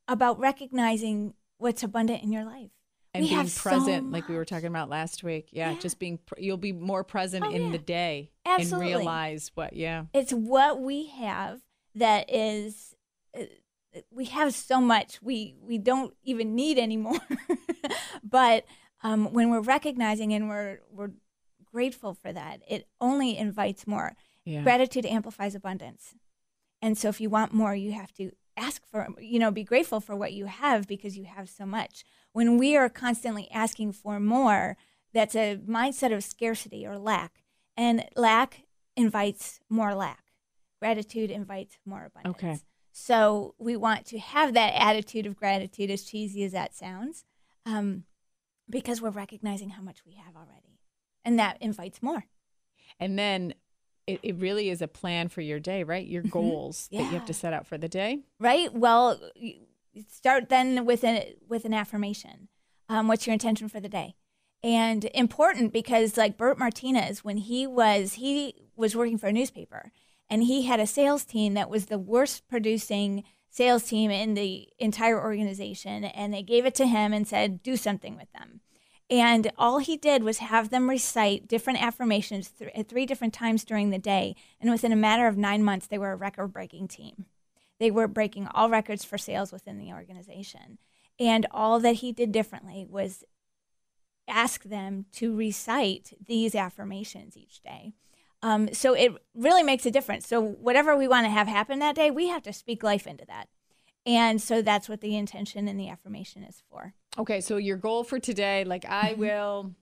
about 0.08 0.40
recognizing 0.40 1.34
what's 1.58 1.84
abundant 1.84 2.22
in 2.24 2.32
your 2.32 2.44
life. 2.44 2.72
and 3.14 3.24
we 3.24 3.30
being 3.30 3.40
have 3.40 3.50
so 3.50 3.70
present, 3.70 4.12
like 4.12 4.28
we 4.28 4.36
were 4.36 4.46
talking 4.46 4.68
about 4.68 4.90
last 4.90 5.24
week. 5.24 5.50
Yeah, 5.52 5.72
Yeah. 5.72 5.80
just 5.80 6.00
being. 6.00 6.18
Pr- 6.26 6.40
you'll 6.40 6.58
be 6.58 6.74
more 6.74 7.04
present 7.04 7.46
Oh, 7.46 7.52
in 7.52 7.66
yeah. 7.68 7.72
the 7.72 7.78
day 7.78 8.32
Absolutely. 8.46 8.92
and 8.92 9.00
realize 9.00 9.52
what. 9.56 9.74
Yeah. 9.74 10.06
It's 10.14 10.34
what 10.34 10.82
we 10.82 11.08
have 11.08 11.62
that 11.96 12.30
is 12.34 12.94
uh, 13.40 13.44
we 14.12 14.26
have 14.26 14.54
so 14.54 14.82
much 14.82 15.22
we 15.22 15.56
we 15.62 15.78
don't 15.78 16.14
even 16.24 16.56
need 16.56 16.78
anymore. 16.78 17.20
But 18.28 18.66
um, 19.04 19.32
when 19.34 19.52
we're 19.52 19.62
recognizing 19.62 20.34
and 20.34 20.50
we're 20.50 20.80
we're 20.92 21.12
grateful 21.72 22.14
for 22.14 22.34
that 22.34 22.62
it 22.68 22.88
only 23.00 23.38
invites 23.38 23.86
more. 23.86 24.16
Yeah. 24.44 24.62
gratitude 24.62 25.06
amplifies 25.06 25.56
abundance. 25.56 26.14
And 26.82 26.98
so 26.98 27.10
if 27.10 27.20
you 27.20 27.30
want 27.30 27.54
more 27.54 27.76
you 27.76 27.92
have 27.94 28.12
to 28.14 28.32
ask 28.58 28.86
for 28.86 29.08
you 29.20 29.40
know 29.40 29.52
be 29.52 29.64
grateful 29.64 30.00
for 30.00 30.16
what 30.16 30.34
you 30.34 30.46
have 30.46 30.88
because 30.88 31.18
you 31.18 31.26
have 31.26 31.50
so 31.50 31.66
much. 31.66 32.04
When 32.34 32.58
we 32.58 32.76
are 32.76 32.90
constantly 32.90 33.50
asking 33.52 33.94
for 33.94 34.20
more 34.20 34.78
that's 35.16 35.36
a 35.36 35.58
mindset 35.66 36.14
of 36.14 36.24
scarcity 36.24 36.86
or 36.86 37.00
lack. 37.00 37.42
And 37.78 38.06
lack 38.16 38.64
invites 38.96 39.60
more 39.70 39.96
lack. 39.96 40.26
Gratitude 40.80 41.32
invites 41.32 41.78
more 41.86 42.06
abundance. 42.06 42.36
Okay. 42.36 42.60
So 42.98 43.54
we 43.58 43.76
want 43.76 44.06
to 44.06 44.18
have 44.20 44.54
that 44.54 44.74
attitude 44.82 45.26
of 45.26 45.36
gratitude 45.36 45.92
as 45.92 46.04
cheesy 46.04 46.46
as 46.46 46.54
that 46.54 46.74
sounds 46.74 47.26
um, 47.66 48.06
because 48.70 49.02
we're 49.02 49.10
recognizing 49.10 49.72
how 49.72 49.82
much 49.82 50.06
we 50.06 50.14
have 50.14 50.34
already 50.34 50.80
and 51.26 51.38
that 51.38 51.58
invites 51.60 52.02
more 52.02 52.24
And 53.02 53.20
then 53.20 53.54
it, 54.08 54.22
it 54.24 54.36
really 54.38 54.70
is 54.70 54.82
a 54.82 54.88
plan 54.88 55.28
for 55.28 55.42
your 55.42 55.60
day, 55.60 55.84
right? 55.84 56.08
Your 56.08 56.22
goals 56.24 56.88
that 56.92 56.98
you 57.00 57.04
have 57.06 57.14
Mm-hmm. 57.24 57.26
To 57.26 57.34
set 57.34 57.52
out 57.54 57.68
for 57.68 57.78
the 57.78 57.90
day. 57.90 58.20
right 58.40 58.72
well 58.74 59.20
start 60.10 60.48
then 60.50 60.86
with 60.86 61.04
an 61.04 61.24
with 61.50 61.66
an 61.66 61.74
affirmation 61.74 62.48
um, 62.88 63.08
what's 63.10 63.26
your 63.28 63.34
intention 63.34 63.68
for 63.68 63.80
the 63.80 63.90
day 63.90 64.16
and 64.64 65.06
important 65.14 65.74
because 65.74 66.18
like 66.18 66.38
bert 66.38 66.58
martinez 66.58 67.24
when 67.24 67.38
he 67.38 67.66
was 67.68 68.14
he 68.14 68.54
was 68.76 68.96
working 68.96 69.18
for 69.18 69.28
a 69.28 69.34
newspaper 69.34 69.92
and 70.30 70.44
he 70.44 70.64
had 70.64 70.80
a 70.80 70.88
sales 70.88 71.24
team 71.24 71.54
that 71.54 71.70
was 71.70 71.86
the 71.86 71.98
worst 71.98 72.48
producing 72.48 73.24
sales 73.50 73.84
team 73.84 74.12
in 74.12 74.34
the 74.34 74.68
entire 74.80 75.22
organization 75.22 76.04
and 76.04 76.34
they 76.34 76.44
gave 76.44 76.66
it 76.66 76.76
to 76.76 76.88
him 76.88 77.14
and 77.14 77.28
said 77.28 77.64
do 77.64 77.78
something 77.78 78.16
with 78.18 78.32
them 78.34 78.62
and 79.10 79.52
all 79.58 79.78
he 79.78 79.96
did 79.96 80.24
was 80.24 80.40
have 80.40 80.70
them 80.70 80.90
recite 80.90 81.48
different 81.48 81.82
affirmations 81.82 82.50
th- 82.50 82.72
at 82.76 82.90
three 82.90 83.06
different 83.06 83.34
times 83.34 83.64
during 83.64 83.92
the 83.92 84.00
day 84.00 84.36
and 84.60 84.70
within 84.70 84.92
a 84.92 84.96
matter 84.96 85.28
of 85.28 85.38
nine 85.38 85.64
months 85.64 85.88
they 85.88 85.98
were 85.98 86.12
a 86.12 86.18
record 86.18 86.52
breaking 86.52 86.88
team 86.88 87.26
they 87.80 87.92
were 87.92 88.08
breaking 88.08 88.48
all 88.48 88.70
records 88.70 89.04
for 89.04 89.18
sales 89.18 89.52
within 89.52 89.78
the 89.78 89.92
organization. 89.92 90.78
And 91.20 91.46
all 91.52 91.80
that 91.80 91.96
he 91.96 92.12
did 92.12 92.32
differently 92.32 92.86
was 92.90 93.24
ask 94.28 94.64
them 94.64 95.06
to 95.14 95.36
recite 95.36 96.14
these 96.26 96.56
affirmations 96.56 97.38
each 97.38 97.62
day. 97.62 97.94
Um, 98.46 98.74
so 98.74 98.94
it 98.94 99.12
really 99.34 99.64
makes 99.64 99.86
a 99.88 99.92
difference. 99.92 100.28
So, 100.28 100.40
whatever 100.42 100.96
we 100.96 101.08
want 101.08 101.26
to 101.26 101.30
have 101.32 101.48
happen 101.48 101.80
that 101.80 101.96
day, 101.96 102.12
we 102.12 102.28
have 102.28 102.44
to 102.44 102.54
speak 102.54 102.84
life 102.84 103.08
into 103.08 103.26
that. 103.26 103.48
And 104.06 104.40
so 104.40 104.62
that's 104.62 104.88
what 104.88 105.02
the 105.02 105.16
intention 105.18 105.68
and 105.68 105.80
the 105.80 105.90
affirmation 105.90 106.44
is 106.44 106.62
for. 106.70 106.94
Okay, 107.18 107.42
so 107.42 107.58
your 107.58 107.78
goal 107.78 108.04
for 108.04 108.20
today, 108.20 108.64
like 108.64 108.86
I 108.86 109.12
Mm-hmm. 109.14 109.20
will 109.22 109.76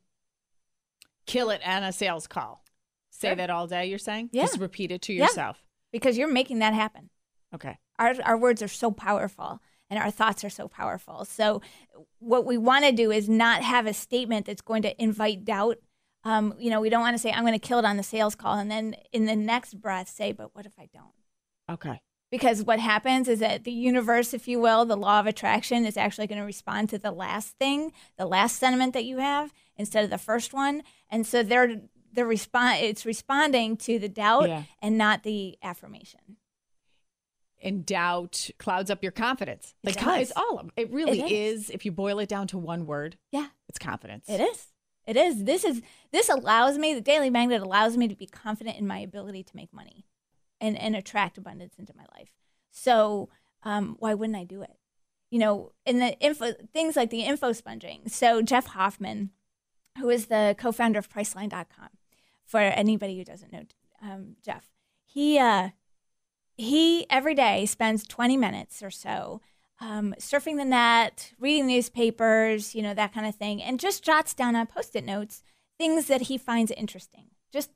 kill 1.25 1.49
it 1.49 1.61
on 1.65 1.83
a 1.83 1.91
sales 1.91 2.25
call. 2.27 2.63
Say 3.09 3.29
Sure. 3.29 3.35
that 3.35 3.49
all 3.49 3.67
day, 3.67 3.85
you're 3.87 3.99
saying? 3.99 4.29
Yeah. 4.31 4.43
Just 4.43 4.59
repeat 4.59 4.91
it 4.91 5.01
to 5.03 5.13
yourself. 5.13 5.57
Yeah. 5.61 5.67
Because 5.91 6.17
you're 6.17 6.31
making 6.31 6.59
that 6.59 6.73
happen. 6.73 7.09
Okay. 7.53 7.77
our, 7.99 8.15
our 8.23 8.37
words 8.37 8.61
are 8.63 8.67
so 8.67 8.89
powerful 8.91 9.61
and 9.89 9.99
our 9.99 10.09
thoughts 10.09 10.43
are 10.43 10.49
so 10.49 10.67
powerful. 10.67 11.23
So, 11.25 11.61
what 12.19 12.45
we 12.45 12.57
want 12.57 12.85
to 12.85 12.91
do 12.91 13.11
is 13.11 13.27
not 13.29 13.61
have 13.61 13.85
a 13.85 13.93
statement 13.93 14.45
that's 14.47 14.61
going 14.61 14.81
to 14.83 15.03
invite 15.03 15.43
doubt. 15.45 15.77
Um, 16.25 16.53
you 16.57 16.69
know, 16.69 16.79
we 16.79 16.89
don't 16.89 17.01
want 17.01 17.15
to 17.15 17.21
say, 17.21 17.31
I'm 17.31 17.43
going 17.45 17.59
to 17.59 17.67
kill 17.67 17.79
it 17.79 17.85
on 17.85 17.97
the 17.97 18.03
sales 18.03 18.35
call. 18.35 18.57
And 18.57 18.71
then 18.71 18.95
in 19.11 19.25
the 19.25 19.35
next 19.35 19.75
breath, 19.81 20.07
say, 20.09 20.31
but 20.31 20.55
what 20.55 20.65
if 20.65 20.73
I 20.79 20.87
don't? 20.93 21.11
Okay. 21.69 22.01
Because 22.31 22.63
what 22.63 22.79
happens 22.79 23.27
is 23.27 23.39
that 23.39 23.63
the 23.63 23.71
universe, 23.71 24.33
if 24.33 24.47
you 24.47 24.59
will, 24.59 24.85
the 24.85 24.95
law 24.97 25.19
of 25.19 25.27
attraction 25.27 25.85
is 25.85 25.97
actually 25.97 26.27
going 26.27 26.39
to 26.39 26.45
respond 26.45 26.89
to 26.89 26.97
the 26.97 27.11
last 27.11 27.57
thing, 27.59 27.91
the 28.17 28.25
last 28.25 28.57
sentiment 28.57 28.93
that 28.93 29.05
you 29.05 29.17
have 29.19 29.53
instead 29.77 30.03
of 30.03 30.09
the 30.09 30.17
first 30.17 30.53
one. 30.53 30.81
And 31.11 31.27
so 31.27 31.43
they're, 31.43 31.81
they're 32.11 32.25
respond, 32.25 32.79
it's 32.83 33.05
responding 33.05 33.77
to 33.77 33.99
the 33.99 34.09
doubt 34.09 34.47
Yeah. 34.49 34.63
and 34.81 34.97
not 34.97 35.23
the 35.23 35.57
affirmation. 35.61 36.37
And 37.61 37.85
doubt 37.85 38.49
clouds 38.59 38.89
up 38.89 39.03
your 39.03 39.11
confidence. 39.13 39.73
It 39.83 39.87
Like 39.95 40.03
does. 40.03 40.21
it's 40.29 40.31
all 40.35 40.57
of 40.59 40.71
it 40.75 40.91
really 40.91 41.21
It 41.21 41.31
is. 41.31 41.63
is. 41.65 41.69
If 41.69 41.85
you 41.85 41.91
boil 41.91 42.19
it 42.19 42.27
down 42.29 42.47
to 42.47 42.57
one 42.57 42.85
word, 42.85 43.17
Yeah. 43.31 43.47
it's 43.69 43.79
confidence. 43.79 44.27
It 44.27 44.41
is. 44.41 44.67
It 45.05 45.17
is. 45.17 45.43
This 45.43 45.63
is 45.63 45.81
this 46.11 46.29
allows 46.29 46.77
me 46.77 46.93
the 46.93 47.01
daily 47.01 47.29
magnet 47.29 47.61
allows 47.61 47.97
me 47.97 48.07
to 48.07 48.15
be 48.15 48.25
confident 48.25 48.77
in 48.77 48.87
my 48.87 48.99
ability 48.99 49.43
to 49.43 49.55
make 49.55 49.73
money 49.73 50.05
and, 50.61 50.77
and 50.77 50.95
attract 50.95 51.37
abundance 51.37 51.75
into 51.77 51.93
my 51.95 52.05
life. 52.17 52.29
So 52.71 53.29
um, 53.63 53.95
why 53.99 54.13
wouldn't 54.13 54.37
I 54.37 54.45
do 54.45 54.61
it? 54.61 54.77
You 55.29 55.39
know, 55.39 55.71
in 55.85 55.99
the 55.99 56.17
info 56.19 56.53
things 56.73 56.95
like 56.95 57.09
the 57.09 57.23
info 57.23 57.51
sponging. 57.51 58.07
So 58.07 58.41
Jeff 58.41 58.67
Hoffman, 58.67 59.31
who 59.97 60.09
is 60.09 60.27
the 60.27 60.55
co-founder 60.57 60.99
of 60.99 61.09
Priceline.com, 61.09 61.89
for 62.45 62.59
anybody 62.59 63.17
who 63.17 63.23
doesn't 63.23 63.51
know 63.51 63.63
um, 64.01 64.35
Jeff, 64.43 64.69
he 65.05 65.37
uh, 65.37 65.69
he 66.55 67.09
every 67.09 67.35
day 67.35 67.65
spends 67.65 68.05
20 68.05 68.37
minutes 68.37 68.81
or 68.81 68.91
so 68.91 69.41
um, 69.79 70.15
surfing 70.19 70.57
the 70.57 70.65
net, 70.65 71.33
reading 71.39 71.67
newspapers, 71.67 72.73
you 72.75 72.81
know, 72.81 72.93
that 72.93 73.13
kind 73.13 73.27
of 73.27 73.35
thing, 73.35 73.61
and 73.61 73.79
just 73.79 74.03
jots 74.03 74.33
down 74.33 74.55
on 74.55 74.67
post 74.67 74.95
it 74.95 75.03
notes 75.03 75.43
things 75.77 76.07
that 76.07 76.21
he 76.21 76.37
finds 76.37 76.71
interesting, 76.71 77.25
just 77.51 77.71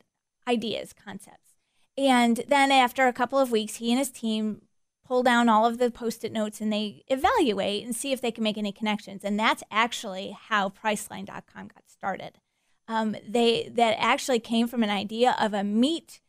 ideas, 0.48 0.94
concepts. 0.94 1.56
And 1.98 2.44
then 2.48 2.72
after 2.72 3.08
a 3.08 3.13
couple 3.13 3.39
of 3.39 3.51
weeks, 3.51 3.75
he 3.75 3.92
and 3.92 4.00
his 4.00 4.12
team 4.12 4.62
pull 5.06 5.24
down 5.24 5.50
all 5.50 5.66
of 5.66 5.77
the 5.77 5.89
post 5.89 6.24
it 6.24 6.32
notes 6.32 6.62
and 6.62 6.72
they 6.72 7.04
evaluate 7.08 7.84
and 7.84 7.96
see 7.96 8.12
if 8.12 8.22
they 8.22 8.32
can 8.32 8.44
make 8.44 8.58
any 8.58 8.72
connections. 8.72 9.24
And 9.24 9.39
that's 9.39 9.63
actually 9.72 10.38
how 10.50 10.70
Priceline.com 10.70 11.68
got 11.68 11.84
started. 11.88 12.39
Um, 12.89 13.16
they 13.27 13.70
that 13.74 13.96
actually 14.00 14.39
came 14.39 14.68
from 14.68 14.84
an 14.84 14.89
idea 14.89 15.36
of 15.39 15.54
a 15.54 15.63
meat 15.63 16.22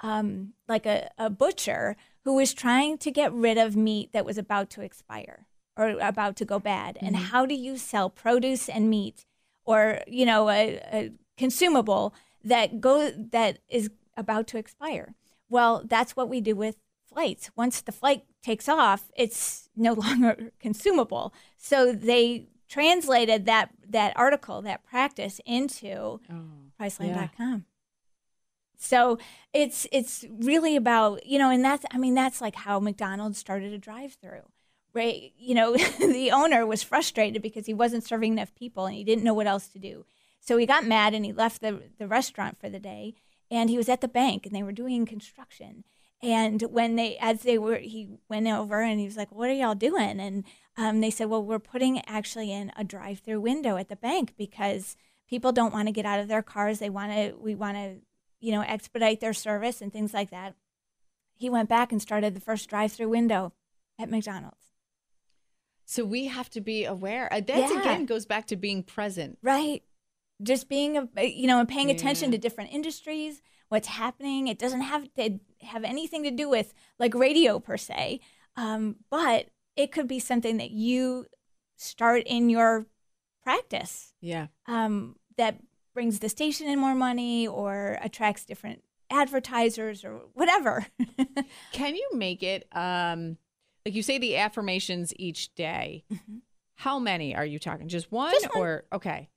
um, 0.00 0.52
like 0.68 0.86
a, 0.86 1.10
a 1.18 1.30
butcher 1.30 1.96
who 2.24 2.34
was 2.34 2.54
trying 2.54 2.98
to 2.98 3.10
get 3.10 3.32
rid 3.32 3.58
of 3.58 3.76
meat 3.76 4.12
that 4.12 4.24
was 4.24 4.38
about 4.38 4.70
to 4.70 4.80
expire 4.80 5.46
or 5.76 5.90
about 6.00 6.36
to 6.36 6.44
go 6.44 6.58
bad. 6.58 6.96
And 7.00 7.14
mm-hmm. 7.14 7.26
how 7.26 7.46
do 7.46 7.54
you 7.54 7.76
sell 7.76 8.08
produce 8.08 8.68
and 8.68 8.88
meat 8.88 9.26
or, 9.64 10.00
you 10.06 10.24
know, 10.24 10.48
a, 10.48 10.80
a 10.92 11.10
consumable 11.36 12.14
that 12.42 12.80
go 12.80 13.10
that 13.10 13.58
is 13.68 13.90
about 14.16 14.46
to 14.48 14.58
expire? 14.58 15.14
Well, 15.48 15.82
that's 15.84 16.16
what 16.16 16.28
we 16.28 16.40
do 16.40 16.56
with 16.56 16.76
flights. 17.06 17.50
Once 17.56 17.80
the 17.80 17.92
flight 17.92 18.24
takes 18.42 18.68
off, 18.68 19.10
it's 19.16 19.68
no 19.76 19.92
longer 19.94 20.52
consumable. 20.60 21.34
So 21.56 21.92
they 21.92 22.48
translated 22.68 23.46
that 23.46 23.70
that 23.88 24.12
article, 24.16 24.62
that 24.62 24.84
practice 24.84 25.40
into 25.44 26.20
Oh. 26.30 26.44
Priceline.com. 26.80 27.66
So 28.76 29.18
it's 29.52 29.86
it's 29.92 30.24
really 30.30 30.76
about 30.76 31.26
you 31.26 31.38
know, 31.38 31.50
and 31.50 31.64
that's 31.64 31.84
I 31.90 31.98
mean 31.98 32.14
that's 32.14 32.40
like 32.40 32.56
how 32.56 32.80
McDonald's 32.80 33.38
started 33.38 33.72
a 33.72 33.78
drive-through, 33.78 34.42
right? 34.92 35.32
You 35.38 35.54
know, 35.54 35.76
the 35.98 36.30
owner 36.32 36.66
was 36.66 36.82
frustrated 36.82 37.42
because 37.42 37.66
he 37.66 37.74
wasn't 37.74 38.04
serving 38.04 38.32
enough 38.32 38.54
people 38.54 38.86
and 38.86 38.94
he 38.94 39.04
didn't 39.04 39.24
know 39.24 39.34
what 39.34 39.46
else 39.46 39.68
to 39.68 39.78
do. 39.78 40.04
So 40.40 40.56
he 40.56 40.66
got 40.66 40.86
mad 40.86 41.14
and 41.14 41.24
he 41.24 41.32
left 41.32 41.60
the 41.60 41.82
the 41.98 42.06
restaurant 42.06 42.58
for 42.60 42.68
the 42.68 42.80
day, 42.80 43.14
and 43.50 43.70
he 43.70 43.76
was 43.76 43.88
at 43.88 44.00
the 44.00 44.08
bank 44.08 44.46
and 44.46 44.54
they 44.54 44.62
were 44.62 44.72
doing 44.72 45.06
construction. 45.06 45.84
And 46.22 46.62
when 46.62 46.96
they, 46.96 47.18
as 47.18 47.42
they 47.42 47.58
were, 47.58 47.76
he 47.76 48.08
went 48.30 48.46
over 48.46 48.80
and 48.80 48.98
he 48.98 49.04
was 49.04 49.16
like, 49.16 49.30
"What 49.30 49.50
are 49.50 49.54
y'all 49.54 49.74
doing?" 49.74 50.20
And 50.20 50.44
um, 50.76 51.00
they 51.00 51.10
said, 51.10 51.28
"Well, 51.28 51.44
we're 51.44 51.58
putting 51.58 52.02
actually 52.06 52.50
in 52.50 52.72
a 52.76 52.84
drive-through 52.84 53.40
window 53.40 53.76
at 53.76 53.88
the 53.88 53.96
bank 53.96 54.34
because 54.38 54.96
people 55.28 55.52
don't 55.52 55.72
want 55.72 55.88
to 55.88 55.92
get 55.92 56.06
out 56.06 56.20
of 56.20 56.28
their 56.28 56.42
cars. 56.42 56.78
They 56.78 56.90
want 56.90 57.12
to, 57.12 57.34
we 57.38 57.54
want 57.54 57.76
to, 57.76 57.96
you 58.40 58.52
know, 58.52 58.62
expedite 58.62 59.20
their 59.20 59.32
service 59.34 59.80
and 59.80 59.92
things 59.92 60.12
like 60.14 60.30
that." 60.30 60.54
He 61.36 61.50
went 61.50 61.68
back 61.68 61.90
and 61.92 62.00
started 62.00 62.34
the 62.34 62.40
first 62.40 62.68
drive-through 62.68 63.08
window 63.08 63.52
at 63.98 64.10
McDonald's. 64.10 64.70
So 65.84 66.04
we 66.04 66.26
have 66.26 66.48
to 66.50 66.60
be 66.60 66.84
aware. 66.84 67.30
Uh, 67.32 67.40
That 67.40 67.58
Yeah. 67.58 67.80
again 67.80 68.06
goes 68.06 68.24
back 68.26 68.46
to 68.46 68.56
being 68.56 68.82
present. 68.82 69.38
Right. 69.42 69.82
Just 70.42 70.68
being, 70.68 70.96
a, 70.96 71.08
you 71.26 71.46
know, 71.46 71.60
and 71.60 71.68
paying 71.68 71.90
attention 71.90 72.30
to 72.30 72.38
different 72.38 72.72
industries, 72.72 73.42
what's 73.68 73.88
happening. 73.88 74.48
It 74.48 74.58
doesn't 74.58 74.80
have 74.82 75.12
to 75.14 75.40
have 75.62 75.84
anything 75.84 76.22
to 76.24 76.30
do 76.30 76.48
with 76.48 76.72
like 76.98 77.14
radio 77.14 77.58
per 77.60 77.76
se, 77.76 78.20
um, 78.56 78.96
but 79.10 79.50
it 79.76 79.92
could 79.92 80.06
be 80.08 80.18
something 80.20 80.56
that 80.58 80.70
you 80.70 81.26
start 81.76 82.22
in 82.26 82.48
your 82.48 82.86
practice 83.42 84.14
Yeah. 84.20 84.46
um, 84.66 85.16
that 85.36 85.60
brings 85.94 86.18
the 86.18 86.28
station 86.28 86.68
in 86.68 86.78
more 86.78 86.94
money 86.94 87.46
or 87.46 87.98
attracts 88.02 88.44
different 88.44 88.82
advertisers 89.10 90.04
or 90.04 90.20
whatever. 90.34 90.86
Can 91.72 91.94
you 91.96 92.08
make 92.14 92.42
it 92.42 92.66
um 92.72 93.38
like 93.86 93.94
you 93.94 94.02
say 94.02 94.18
the 94.18 94.36
affirmations 94.36 95.12
each 95.16 95.54
day? 95.54 96.04
How 96.76 96.98
many 96.98 97.36
are 97.36 97.44
you 97.46 97.58
talking? 97.58 97.88
Just 97.88 98.10
one 98.10 98.28
Mm-hmm. 98.32 98.42
Just 98.42 98.54
one. 98.54 98.62
or 98.66 98.84
okay. 98.92 99.28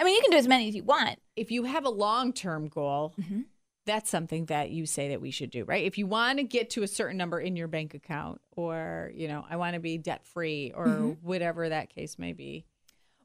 I 0.00 0.04
mean, 0.04 0.14
you 0.14 0.20
can 0.22 0.30
do 0.30 0.36
as 0.36 0.46
many 0.46 0.68
as 0.68 0.74
you 0.76 0.84
want. 0.84 1.18
If 1.34 1.50
you 1.50 1.64
have 1.64 1.84
a 1.84 1.90
long-term 1.90 2.68
goal, 2.68 3.14
Mhm. 3.20 3.46
that's 3.84 4.08
something 4.10 4.46
that 4.46 4.70
you 4.70 4.86
say 4.86 5.08
that 5.08 5.20
we 5.20 5.32
should 5.32 5.50
do, 5.50 5.64
right? 5.64 5.84
If 5.84 5.98
you 5.98 6.06
want 6.06 6.38
to 6.38 6.44
get 6.44 6.70
to 6.70 6.84
a 6.84 6.86
certain 6.86 7.16
number 7.16 7.40
in 7.40 7.56
your 7.56 7.66
bank 7.66 7.94
account, 7.94 8.40
or, 8.52 9.10
you 9.14 9.26
know, 9.26 9.44
I 9.50 9.56
want 9.56 9.74
to 9.74 9.80
be 9.80 9.98
debt 9.98 10.24
free, 10.24 10.72
or 10.72 10.86
Mm-hmm. 10.86 11.26
whatever 11.26 11.68
that 11.68 11.88
case 11.92 12.16
may 12.18 12.32
be. 12.32 12.64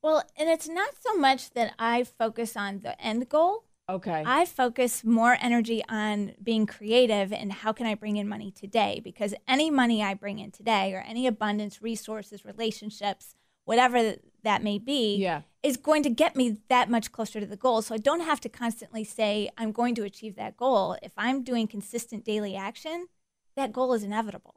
Well, 0.04 0.24
and 0.38 0.50
it's 0.50 0.68
not 0.68 0.92
so 1.00 1.16
much 1.16 1.52
that 1.52 1.74
I 1.80 2.04
focus 2.04 2.56
on 2.58 2.82
the 2.82 3.00
end 3.02 3.30
goal. 3.30 3.64
Okay. 3.90 4.24
I 4.26 4.46
focus 4.46 5.04
more 5.04 5.38
energy 5.42 5.82
on 5.90 6.34
being 6.42 6.66
creative 6.66 7.34
and 7.34 7.52
how 7.52 7.74
can 7.74 7.86
I 7.86 7.96
bring 7.96 8.18
in 8.18 8.28
money 8.30 8.52
today? 8.52 9.02
Because 9.04 9.34
any 9.48 9.70
money 9.72 10.02
I 10.04 10.14
bring 10.14 10.40
in 10.40 10.52
today, 10.52 10.94
or 10.94 11.00
any 11.02 11.28
abundance, 11.28 11.82
resources, 11.82 12.46
relationships, 12.46 13.36
whatever 13.66 14.16
that 14.44 14.64
may 14.64 14.78
be, 14.78 15.16
Yeah. 15.18 15.42
is 15.64 15.76
going 15.78 16.04
to 16.04 16.10
get 16.10 16.36
me 16.36 16.58
that 16.70 16.90
much 16.90 17.12
closer 17.12 17.40
to 17.42 17.46
the 17.46 17.58
goal. 17.58 17.82
So 17.82 17.96
I 17.96 17.98
don't 17.98 18.22
have 18.22 18.40
to 18.42 18.50
constantly 18.50 19.04
say, 19.04 19.50
I'm 19.58 19.72
going 19.72 19.96
to 19.96 20.04
achieve 20.04 20.36
that 20.36 20.56
goal. 20.58 20.98
If 21.02 21.12
I'm 21.18 21.44
doing 21.44 21.68
consistent 21.68 22.24
daily 22.26 22.56
action, 22.56 23.08
that 23.56 23.72
goal 23.74 23.94
is 23.94 24.04
inevitable. 24.04 24.56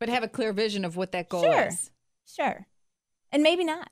but 0.00 0.08
have 0.08 0.22
a 0.22 0.28
clear 0.28 0.52
vision 0.52 0.84
of 0.84 0.96
what 0.96 1.10
that 1.12 1.28
goal 1.28 1.42
is. 1.44 1.48
Sure. 1.52 1.66
is. 1.66 1.90
Sure. 2.26 2.66
And 3.32 3.42
maybe 3.42 3.64
not. 3.64 3.90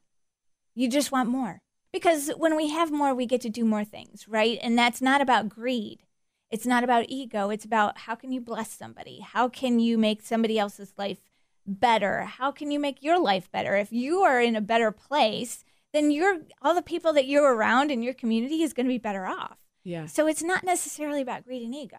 You 0.76 0.88
just 0.88 1.10
want 1.10 1.28
more. 1.28 1.62
Because 1.92 2.28
when 2.36 2.54
we 2.54 2.68
have 2.68 2.92
more, 2.92 3.14
we 3.14 3.26
get 3.26 3.40
to 3.40 3.48
do 3.48 3.64
more 3.64 3.84
things, 3.84 4.28
right? 4.28 4.58
And 4.62 4.78
that's 4.78 5.00
not 5.00 5.20
about 5.20 5.48
greed. 5.48 6.02
It's 6.50 6.66
not 6.66 6.84
about 6.84 7.06
ego. 7.08 7.50
It's 7.50 7.64
about 7.64 7.98
how 8.00 8.14
can 8.14 8.30
you 8.30 8.40
bless 8.40 8.70
somebody? 8.70 9.20
How 9.20 9.48
can 9.48 9.80
you 9.80 9.96
make 9.96 10.22
somebody 10.22 10.58
else's 10.58 10.92
life 10.96 11.18
better? 11.66 12.22
How 12.22 12.52
can 12.52 12.70
you 12.70 12.78
make 12.78 13.02
your 13.02 13.18
life 13.18 13.50
better? 13.50 13.74
If 13.76 13.92
you 13.92 14.20
are 14.20 14.40
in 14.40 14.54
a 14.54 14.60
better 14.60 14.92
place, 14.92 15.64
then 15.92 16.10
you're 16.10 16.42
all 16.60 16.74
the 16.74 16.82
people 16.82 17.12
that 17.14 17.26
you're 17.26 17.54
around 17.54 17.90
in 17.90 18.02
your 18.02 18.14
community 18.14 18.62
is 18.62 18.74
going 18.74 18.86
to 18.86 18.92
be 18.92 18.98
better 18.98 19.26
off. 19.26 19.56
Yeah. 19.82 20.06
So 20.06 20.26
it's 20.26 20.42
not 20.42 20.62
necessarily 20.62 21.22
about 21.22 21.44
greed 21.44 21.62
and 21.62 21.74
ego. 21.74 21.96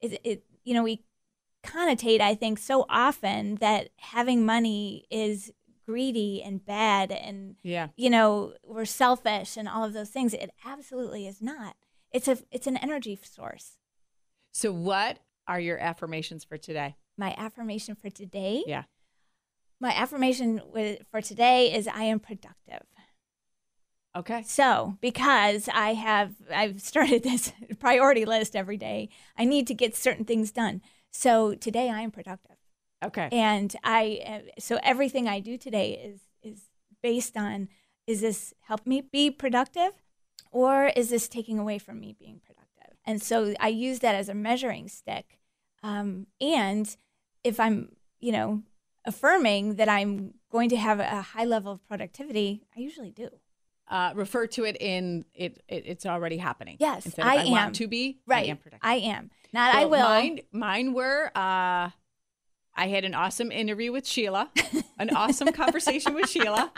It, 0.00 0.20
it 0.24 0.44
you 0.64 0.74
know, 0.74 0.82
we 0.82 1.04
connotate, 1.62 2.20
I 2.20 2.34
think, 2.34 2.58
so 2.58 2.86
often 2.88 3.56
that 3.56 3.90
having 3.98 4.44
money 4.44 5.06
is 5.10 5.52
greedy 5.90 6.42
and 6.42 6.64
bad 6.64 7.10
and 7.10 7.56
Yeah. 7.62 7.88
you 7.96 8.10
know 8.10 8.54
we're 8.64 8.84
selfish 8.84 9.56
and 9.56 9.68
all 9.68 9.84
of 9.84 9.92
those 9.92 10.10
things. 10.10 10.32
It 10.34 10.50
absolutely 10.64 11.26
is 11.26 11.42
not. 11.42 11.74
It's 12.12 12.28
a 12.28 12.38
it's 12.50 12.66
an 12.66 12.76
energy 12.76 13.18
source. 13.22 13.76
So, 14.52 14.72
what 14.72 15.18
are 15.46 15.60
your 15.60 15.78
affirmations 15.78 16.44
for 16.44 16.56
today? 16.58 16.96
My 17.16 17.34
affirmation 17.36 17.94
for 17.96 18.08
today. 18.10 18.62
Yeah. 18.66 18.84
My 19.80 19.92
affirmation 19.94 20.60
for 21.10 21.20
today 21.20 21.72
is 21.72 21.88
I 21.88 22.04
am 22.04 22.20
productive. 22.20 22.86
Okay. 24.16 24.42
So, 24.42 24.96
because 25.00 25.68
I 25.72 25.94
have 25.94 26.34
I've 26.52 26.80
started 26.80 27.22
this 27.30 27.52
priority 27.78 28.24
list 28.24 28.54
every 28.56 28.76
day, 28.76 29.08
I 29.36 29.44
need 29.44 29.66
to 29.68 29.74
get 29.74 29.96
certain 29.96 30.24
things 30.24 30.50
done. 30.50 30.82
So, 31.10 31.54
today 31.54 31.90
I 31.90 32.00
am 32.00 32.10
productive. 32.10 32.49
Okay. 33.02 33.28
And 33.32 33.74
I 33.82 34.20
uh, 34.26 34.60
so 34.60 34.78
everything 34.82 35.28
I 35.28 35.40
do 35.40 35.56
today 35.56 35.92
is 35.92 36.20
is 36.42 36.62
based 37.02 37.36
on 37.36 37.68
is 38.06 38.20
this 38.20 38.52
help 38.62 38.86
me 38.86 39.00
be 39.00 39.30
productive 39.30 39.92
or 40.50 40.86
is 40.96 41.10
this 41.10 41.28
taking 41.28 41.58
away 41.58 41.78
from 41.78 42.00
me 42.00 42.14
being 42.18 42.40
productive? 42.44 42.96
And 43.06 43.22
so 43.22 43.54
I 43.60 43.68
use 43.68 44.00
that 44.00 44.14
as 44.14 44.28
a 44.28 44.34
measuring 44.34 44.88
stick. 44.88 45.38
Um, 45.82 46.26
and 46.40 46.94
if 47.44 47.58
I'm, 47.58 47.92
you 48.20 48.32
know, 48.32 48.62
affirming 49.06 49.76
that 49.76 49.88
I'm 49.88 50.34
going 50.50 50.68
to 50.70 50.76
have 50.76 51.00
a 51.00 51.22
high 51.22 51.44
level 51.44 51.72
of 51.72 51.86
productivity, 51.86 52.62
I 52.76 52.80
usually 52.80 53.10
do. 53.10 53.30
uh, 53.88 54.12
refer 54.14 54.46
to 54.48 54.64
it 54.64 54.76
in 54.80 55.24
it, 55.34 55.62
it. 55.68 55.84
It's 55.86 56.04
already 56.06 56.36
happening. 56.36 56.76
Yes, 56.80 57.06
Instead 57.06 57.22
of 57.22 57.28
I 57.28 57.36
I, 57.36 57.42
am. 57.44 57.50
want 57.50 57.74
to 57.76 57.88
be. 57.88 58.18
Right. 58.26 58.44
I 58.46 58.50
am 58.50 58.56
productive. 58.58 58.80
I 58.86 58.96
am. 58.96 59.30
Not 59.52 59.74
I 59.74 59.84
will. 59.86 60.00
Mine, 60.08 60.40
mine 60.52 60.92
were. 60.92 61.30
Uh, 61.34 61.90
I 62.80 62.88
had 62.88 63.04
an 63.04 63.14
awesome 63.14 63.52
interview 63.52 63.92
with 63.92 64.06
Sheila, 64.06 64.50
an 64.98 65.10
awesome 65.14 65.52
conversation 65.52 66.14
with 66.14 66.30
Sheila, 66.30 66.72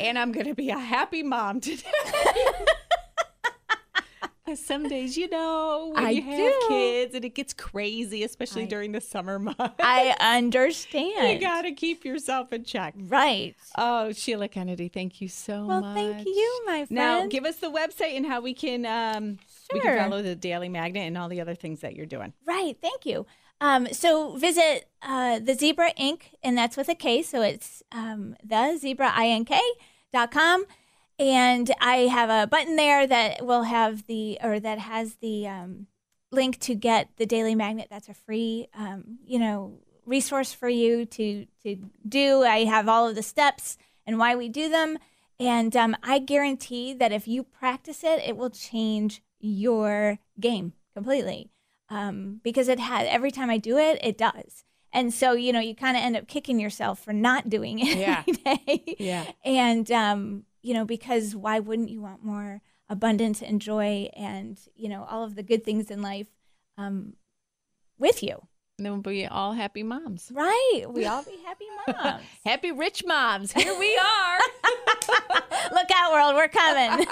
and 0.00 0.18
I'm 0.18 0.32
going 0.32 0.46
to 0.46 0.54
be 0.54 0.70
a 0.70 0.78
happy 0.78 1.22
mom 1.22 1.60
today. 1.60 1.82
some 4.54 4.86
days, 4.88 5.16
you 5.16 5.28
know, 5.30 5.92
when 5.94 6.04
I 6.04 6.10
you 6.10 6.22
have 6.22 6.36
do. 6.52 6.66
kids 6.68 7.14
and 7.14 7.24
it 7.24 7.34
gets 7.34 7.52
crazy, 7.54 8.22
especially 8.24 8.62
I- 8.64 8.66
during 8.66 8.92
the 8.92 9.00
summer 9.02 9.38
months. 9.38 9.60
I 9.80 10.14
understand. 10.20 11.32
you 11.34 11.46
got 11.46 11.62
to 11.62 11.72
keep 11.72 12.04
yourself 12.06 12.50
in 12.52 12.64
check. 12.64 12.94
right. 13.08 13.54
Oh, 13.78 14.12
Sheila 14.12 14.48
Kennedy, 14.48 14.88
thank 14.88 15.20
you 15.20 15.28
so 15.28 15.66
Well, 15.66 15.80
much. 15.82 15.94
Well, 15.96 16.12
thank 16.14 16.26
you, 16.26 16.62
my 16.66 16.72
friend. 16.86 16.90
Now, 16.90 17.26
give 17.26 17.44
us 17.44 17.56
the 17.56 17.70
website 17.70 18.16
and 18.16 18.24
how 18.26 18.40
we 18.40 18.52
can 18.54 18.84
um, 18.86 19.38
we 19.72 19.80
can 19.80 19.98
follow 19.98 20.20
the 20.22 20.34
Daily 20.34 20.68
Magnet 20.70 21.06
and 21.06 21.16
all 21.16 21.28
the 21.28 21.40
other 21.40 21.54
things 21.54 21.80
that 21.80 21.94
you're 21.96 22.06
doing. 22.06 22.32
Right. 22.46 22.76
Thank 22.80 23.06
you. 23.06 23.26
Um, 23.62 23.86
so 23.92 24.36
visit 24.36 24.88
uh, 25.02 25.38
the 25.38 25.54
Zebra 25.54 25.92
Ink. 25.96 26.34
and 26.42 26.58
that's 26.58 26.76
with 26.76 26.88
a 26.88 26.96
K. 26.96 27.22
So 27.22 27.42
it's 27.42 27.82
um, 27.92 28.36
the 28.44 28.76
Zebra 28.76 29.12
Ink. 29.20 29.50
dot 30.12 30.30
com, 30.30 30.66
and 31.18 31.70
I 31.80 32.08
have 32.08 32.28
a 32.28 32.46
button 32.46 32.76
there 32.76 33.06
that 33.06 33.46
will 33.46 33.62
have 33.62 34.06
the 34.06 34.38
or 34.42 34.58
that 34.60 34.78
has 34.80 35.14
the 35.16 35.46
um, 35.46 35.86
link 36.30 36.58
to 36.60 36.74
get 36.74 37.10
the 37.16 37.26
Daily 37.26 37.54
Magnet. 37.54 37.86
That's 37.88 38.08
a 38.08 38.14
free, 38.14 38.66
um, 38.74 39.18
you 39.24 39.38
know, 39.38 39.78
resource 40.04 40.52
for 40.52 40.68
you 40.68 41.06
to 41.06 41.46
to 41.62 41.76
do. 42.06 42.42
I 42.42 42.64
have 42.64 42.88
all 42.88 43.08
of 43.08 43.14
the 43.14 43.22
steps 43.22 43.78
and 44.04 44.18
why 44.18 44.34
we 44.34 44.48
do 44.48 44.68
them, 44.68 44.98
and 45.38 45.76
um, 45.76 45.96
I 46.02 46.18
guarantee 46.18 46.94
that 46.94 47.12
if 47.12 47.28
you 47.28 47.44
practice 47.44 48.02
it, 48.02 48.20
it 48.26 48.36
will 48.36 48.50
change 48.50 49.22
your 49.38 50.18
game 50.40 50.72
completely 50.94 51.48
um, 51.92 52.40
because 52.42 52.68
it 52.68 52.80
has 52.80 53.06
every 53.10 53.30
time 53.30 53.50
I 53.50 53.58
do 53.58 53.76
it, 53.76 53.98
it 54.02 54.16
does. 54.16 54.64
And 54.92 55.12
so 55.12 55.32
you 55.32 55.52
know, 55.52 55.60
you 55.60 55.74
kind 55.74 55.96
of 55.96 56.02
end 56.02 56.16
up 56.16 56.26
kicking 56.26 56.58
yourself 56.60 56.98
for 57.04 57.12
not 57.12 57.48
doing 57.48 57.78
it 57.78 57.96
Yeah. 57.98 58.22
every 58.28 58.42
day. 58.66 58.96
Yeah. 58.98 59.24
And 59.44 59.90
um, 59.92 60.44
you 60.62 60.74
know, 60.74 60.84
because 60.84 61.34
why 61.36 61.58
wouldn't 61.60 61.90
you 61.90 62.00
want 62.00 62.24
more 62.24 62.60
abundance 62.88 63.40
and 63.42 63.60
joy 63.60 64.10
and 64.14 64.58
you 64.74 64.88
know 64.88 65.06
all 65.08 65.24
of 65.24 65.34
the 65.34 65.42
good 65.42 65.64
things 65.64 65.90
in 65.90 66.02
life 66.02 66.28
um, 66.78 67.14
with 67.98 68.22
you? 68.22 68.36
And 68.78 68.86
then 68.86 68.92
we'll 68.94 69.02
be 69.02 69.26
all 69.26 69.52
happy 69.52 69.82
moms. 69.82 70.30
Right? 70.32 70.84
We 70.88 71.04
all 71.12 71.22
be 71.22 71.38
happy 71.44 71.66
moms. 71.86 72.22
Happy 72.44 72.72
rich 72.72 73.04
moms. 73.06 73.52
Here 73.52 73.78
we 73.78 73.96
are. 73.98 74.38
Look 75.72 75.90
out, 75.94 76.12
world, 76.12 76.34
we're 76.34 76.48
coming. 76.48 77.06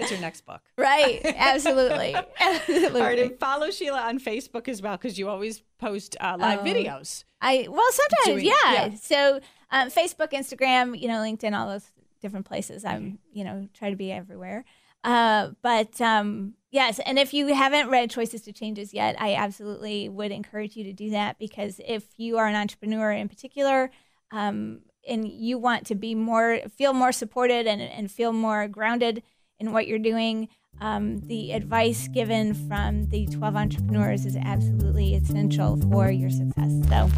That's 0.00 0.10
your 0.10 0.20
next 0.20 0.44
book. 0.46 0.60
right? 0.76 1.20
Absolutely, 1.24 2.14
absolutely. 2.40 3.00
All 3.00 3.06
right, 3.06 3.18
and 3.18 3.38
follow 3.38 3.70
Sheila 3.70 4.00
on 4.02 4.18
Facebook 4.18 4.68
as 4.68 4.82
well 4.82 4.96
because 4.96 5.18
you 5.18 5.28
always 5.28 5.62
post 5.78 6.16
uh, 6.20 6.36
live 6.38 6.60
Oh. 6.60 6.64
videos. 6.64 7.24
I 7.40 7.68
well 7.70 7.86
sometimes 7.92 8.42
Doing- 8.42 8.46
yeah. 8.46 8.72
yeah. 8.72 8.94
So 9.00 9.40
um, 9.70 9.88
Facebook, 9.90 10.32
Instagram, 10.32 10.98
you 11.00 11.08
know, 11.08 11.14
LinkedIn, 11.18 11.58
all 11.58 11.68
those 11.68 11.90
different 12.20 12.46
places. 12.46 12.84
I'm 12.84 13.02
Mm-hmm. 13.02 13.14
you 13.38 13.44
know 13.44 13.68
try 13.74 13.90
to 13.90 13.96
be 13.96 14.10
everywhere. 14.12 14.64
Uh, 15.02 15.50
but 15.62 15.98
um, 16.02 16.52
yes, 16.70 16.98
and 17.06 17.18
if 17.18 17.32
you 17.32 17.54
haven't 17.54 17.88
read 17.88 18.10
Choices 18.10 18.42
to 18.42 18.52
Changes 18.52 18.92
yet, 18.92 19.16
I 19.18 19.34
absolutely 19.34 20.08
would 20.10 20.30
encourage 20.30 20.76
you 20.76 20.84
to 20.84 20.92
do 20.92 21.10
that 21.10 21.38
because 21.38 21.80
if 21.86 22.04
you 22.18 22.36
are 22.38 22.46
an 22.46 22.54
entrepreneur 22.54 23.10
in 23.12 23.28
particular. 23.28 23.90
Um, 24.32 24.80
and 25.08 25.26
you 25.26 25.56
want 25.56 25.86
to 25.86 25.94
be 25.94 26.14
more, 26.14 26.60
feel 26.76 26.92
more 26.92 27.10
supported 27.10 27.66
and, 27.66 27.80
and 27.80 28.10
feel 28.10 28.32
more 28.34 28.68
grounded 28.68 29.22
in 29.60 29.72
what 29.72 29.86
you're 29.86 29.98
doing, 29.98 30.48
um, 30.80 31.18
the 31.20 31.52
advice 31.52 32.08
given 32.08 32.54
from 32.54 33.06
the 33.10 33.26
12 33.26 33.54
entrepreneurs 33.54 34.24
is 34.24 34.36
absolutely 34.36 35.14
essential 35.14 35.76
for 35.90 36.10
your 36.10 36.30
success. 36.30 36.72
So 36.88 37.10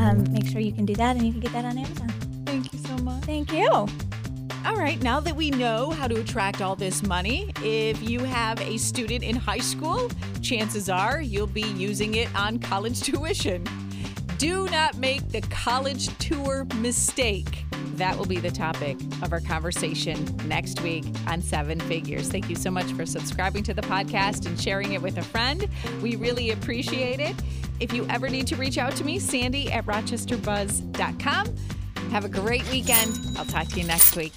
um, 0.00 0.24
make 0.32 0.46
sure 0.46 0.60
you 0.60 0.72
can 0.72 0.86
do 0.86 0.94
that 0.94 1.16
and 1.16 1.24
you 1.24 1.32
can 1.32 1.40
get 1.40 1.52
that 1.52 1.66
on 1.66 1.76
Amazon. 1.76 2.08
Thank 2.46 2.72
you 2.72 2.78
so 2.78 2.96
much. 2.98 3.24
Thank 3.24 3.52
you. 3.52 3.68
All 3.68 4.76
right, 4.76 5.00
now 5.02 5.20
that 5.20 5.36
we 5.36 5.50
know 5.50 5.90
how 5.90 6.08
to 6.08 6.20
attract 6.20 6.60
all 6.60 6.74
this 6.74 7.02
money, 7.02 7.50
if 7.62 8.02
you 8.02 8.20
have 8.20 8.60
a 8.60 8.76
student 8.78 9.22
in 9.22 9.36
high 9.36 9.58
school, 9.58 10.10
chances 10.42 10.88
are 10.88 11.20
you'll 11.20 11.46
be 11.46 11.62
using 11.62 12.14
it 12.14 12.34
on 12.34 12.58
college 12.58 13.00
tuition. 13.02 13.64
Do 14.38 14.66
not 14.66 14.96
make 14.96 15.28
the 15.28 15.40
college 15.42 16.16
tour 16.18 16.66
mistake. 16.76 17.64
That 17.98 18.16
will 18.16 18.26
be 18.26 18.38
the 18.38 18.52
topic 18.52 18.96
of 19.22 19.32
our 19.32 19.40
conversation 19.40 20.24
next 20.46 20.80
week 20.82 21.04
on 21.26 21.42
Seven 21.42 21.80
Figures. 21.80 22.28
Thank 22.28 22.48
you 22.48 22.54
so 22.54 22.70
much 22.70 22.86
for 22.92 23.04
subscribing 23.04 23.64
to 23.64 23.74
the 23.74 23.82
podcast 23.82 24.46
and 24.46 24.58
sharing 24.58 24.92
it 24.92 25.02
with 25.02 25.18
a 25.18 25.22
friend. 25.22 25.68
We 26.00 26.14
really 26.14 26.50
appreciate 26.50 27.18
it. 27.18 27.34
If 27.80 27.92
you 27.92 28.06
ever 28.08 28.28
need 28.28 28.46
to 28.48 28.56
reach 28.56 28.78
out 28.78 28.94
to 28.96 29.04
me, 29.04 29.18
Sandy 29.18 29.70
at 29.72 29.84
rochesterbuzz.com. 29.86 31.56
Have 32.10 32.24
a 32.24 32.28
great 32.28 32.68
weekend. 32.70 33.18
I'll 33.36 33.44
talk 33.44 33.66
to 33.68 33.80
you 33.80 33.86
next 33.86 34.16
week. 34.16 34.32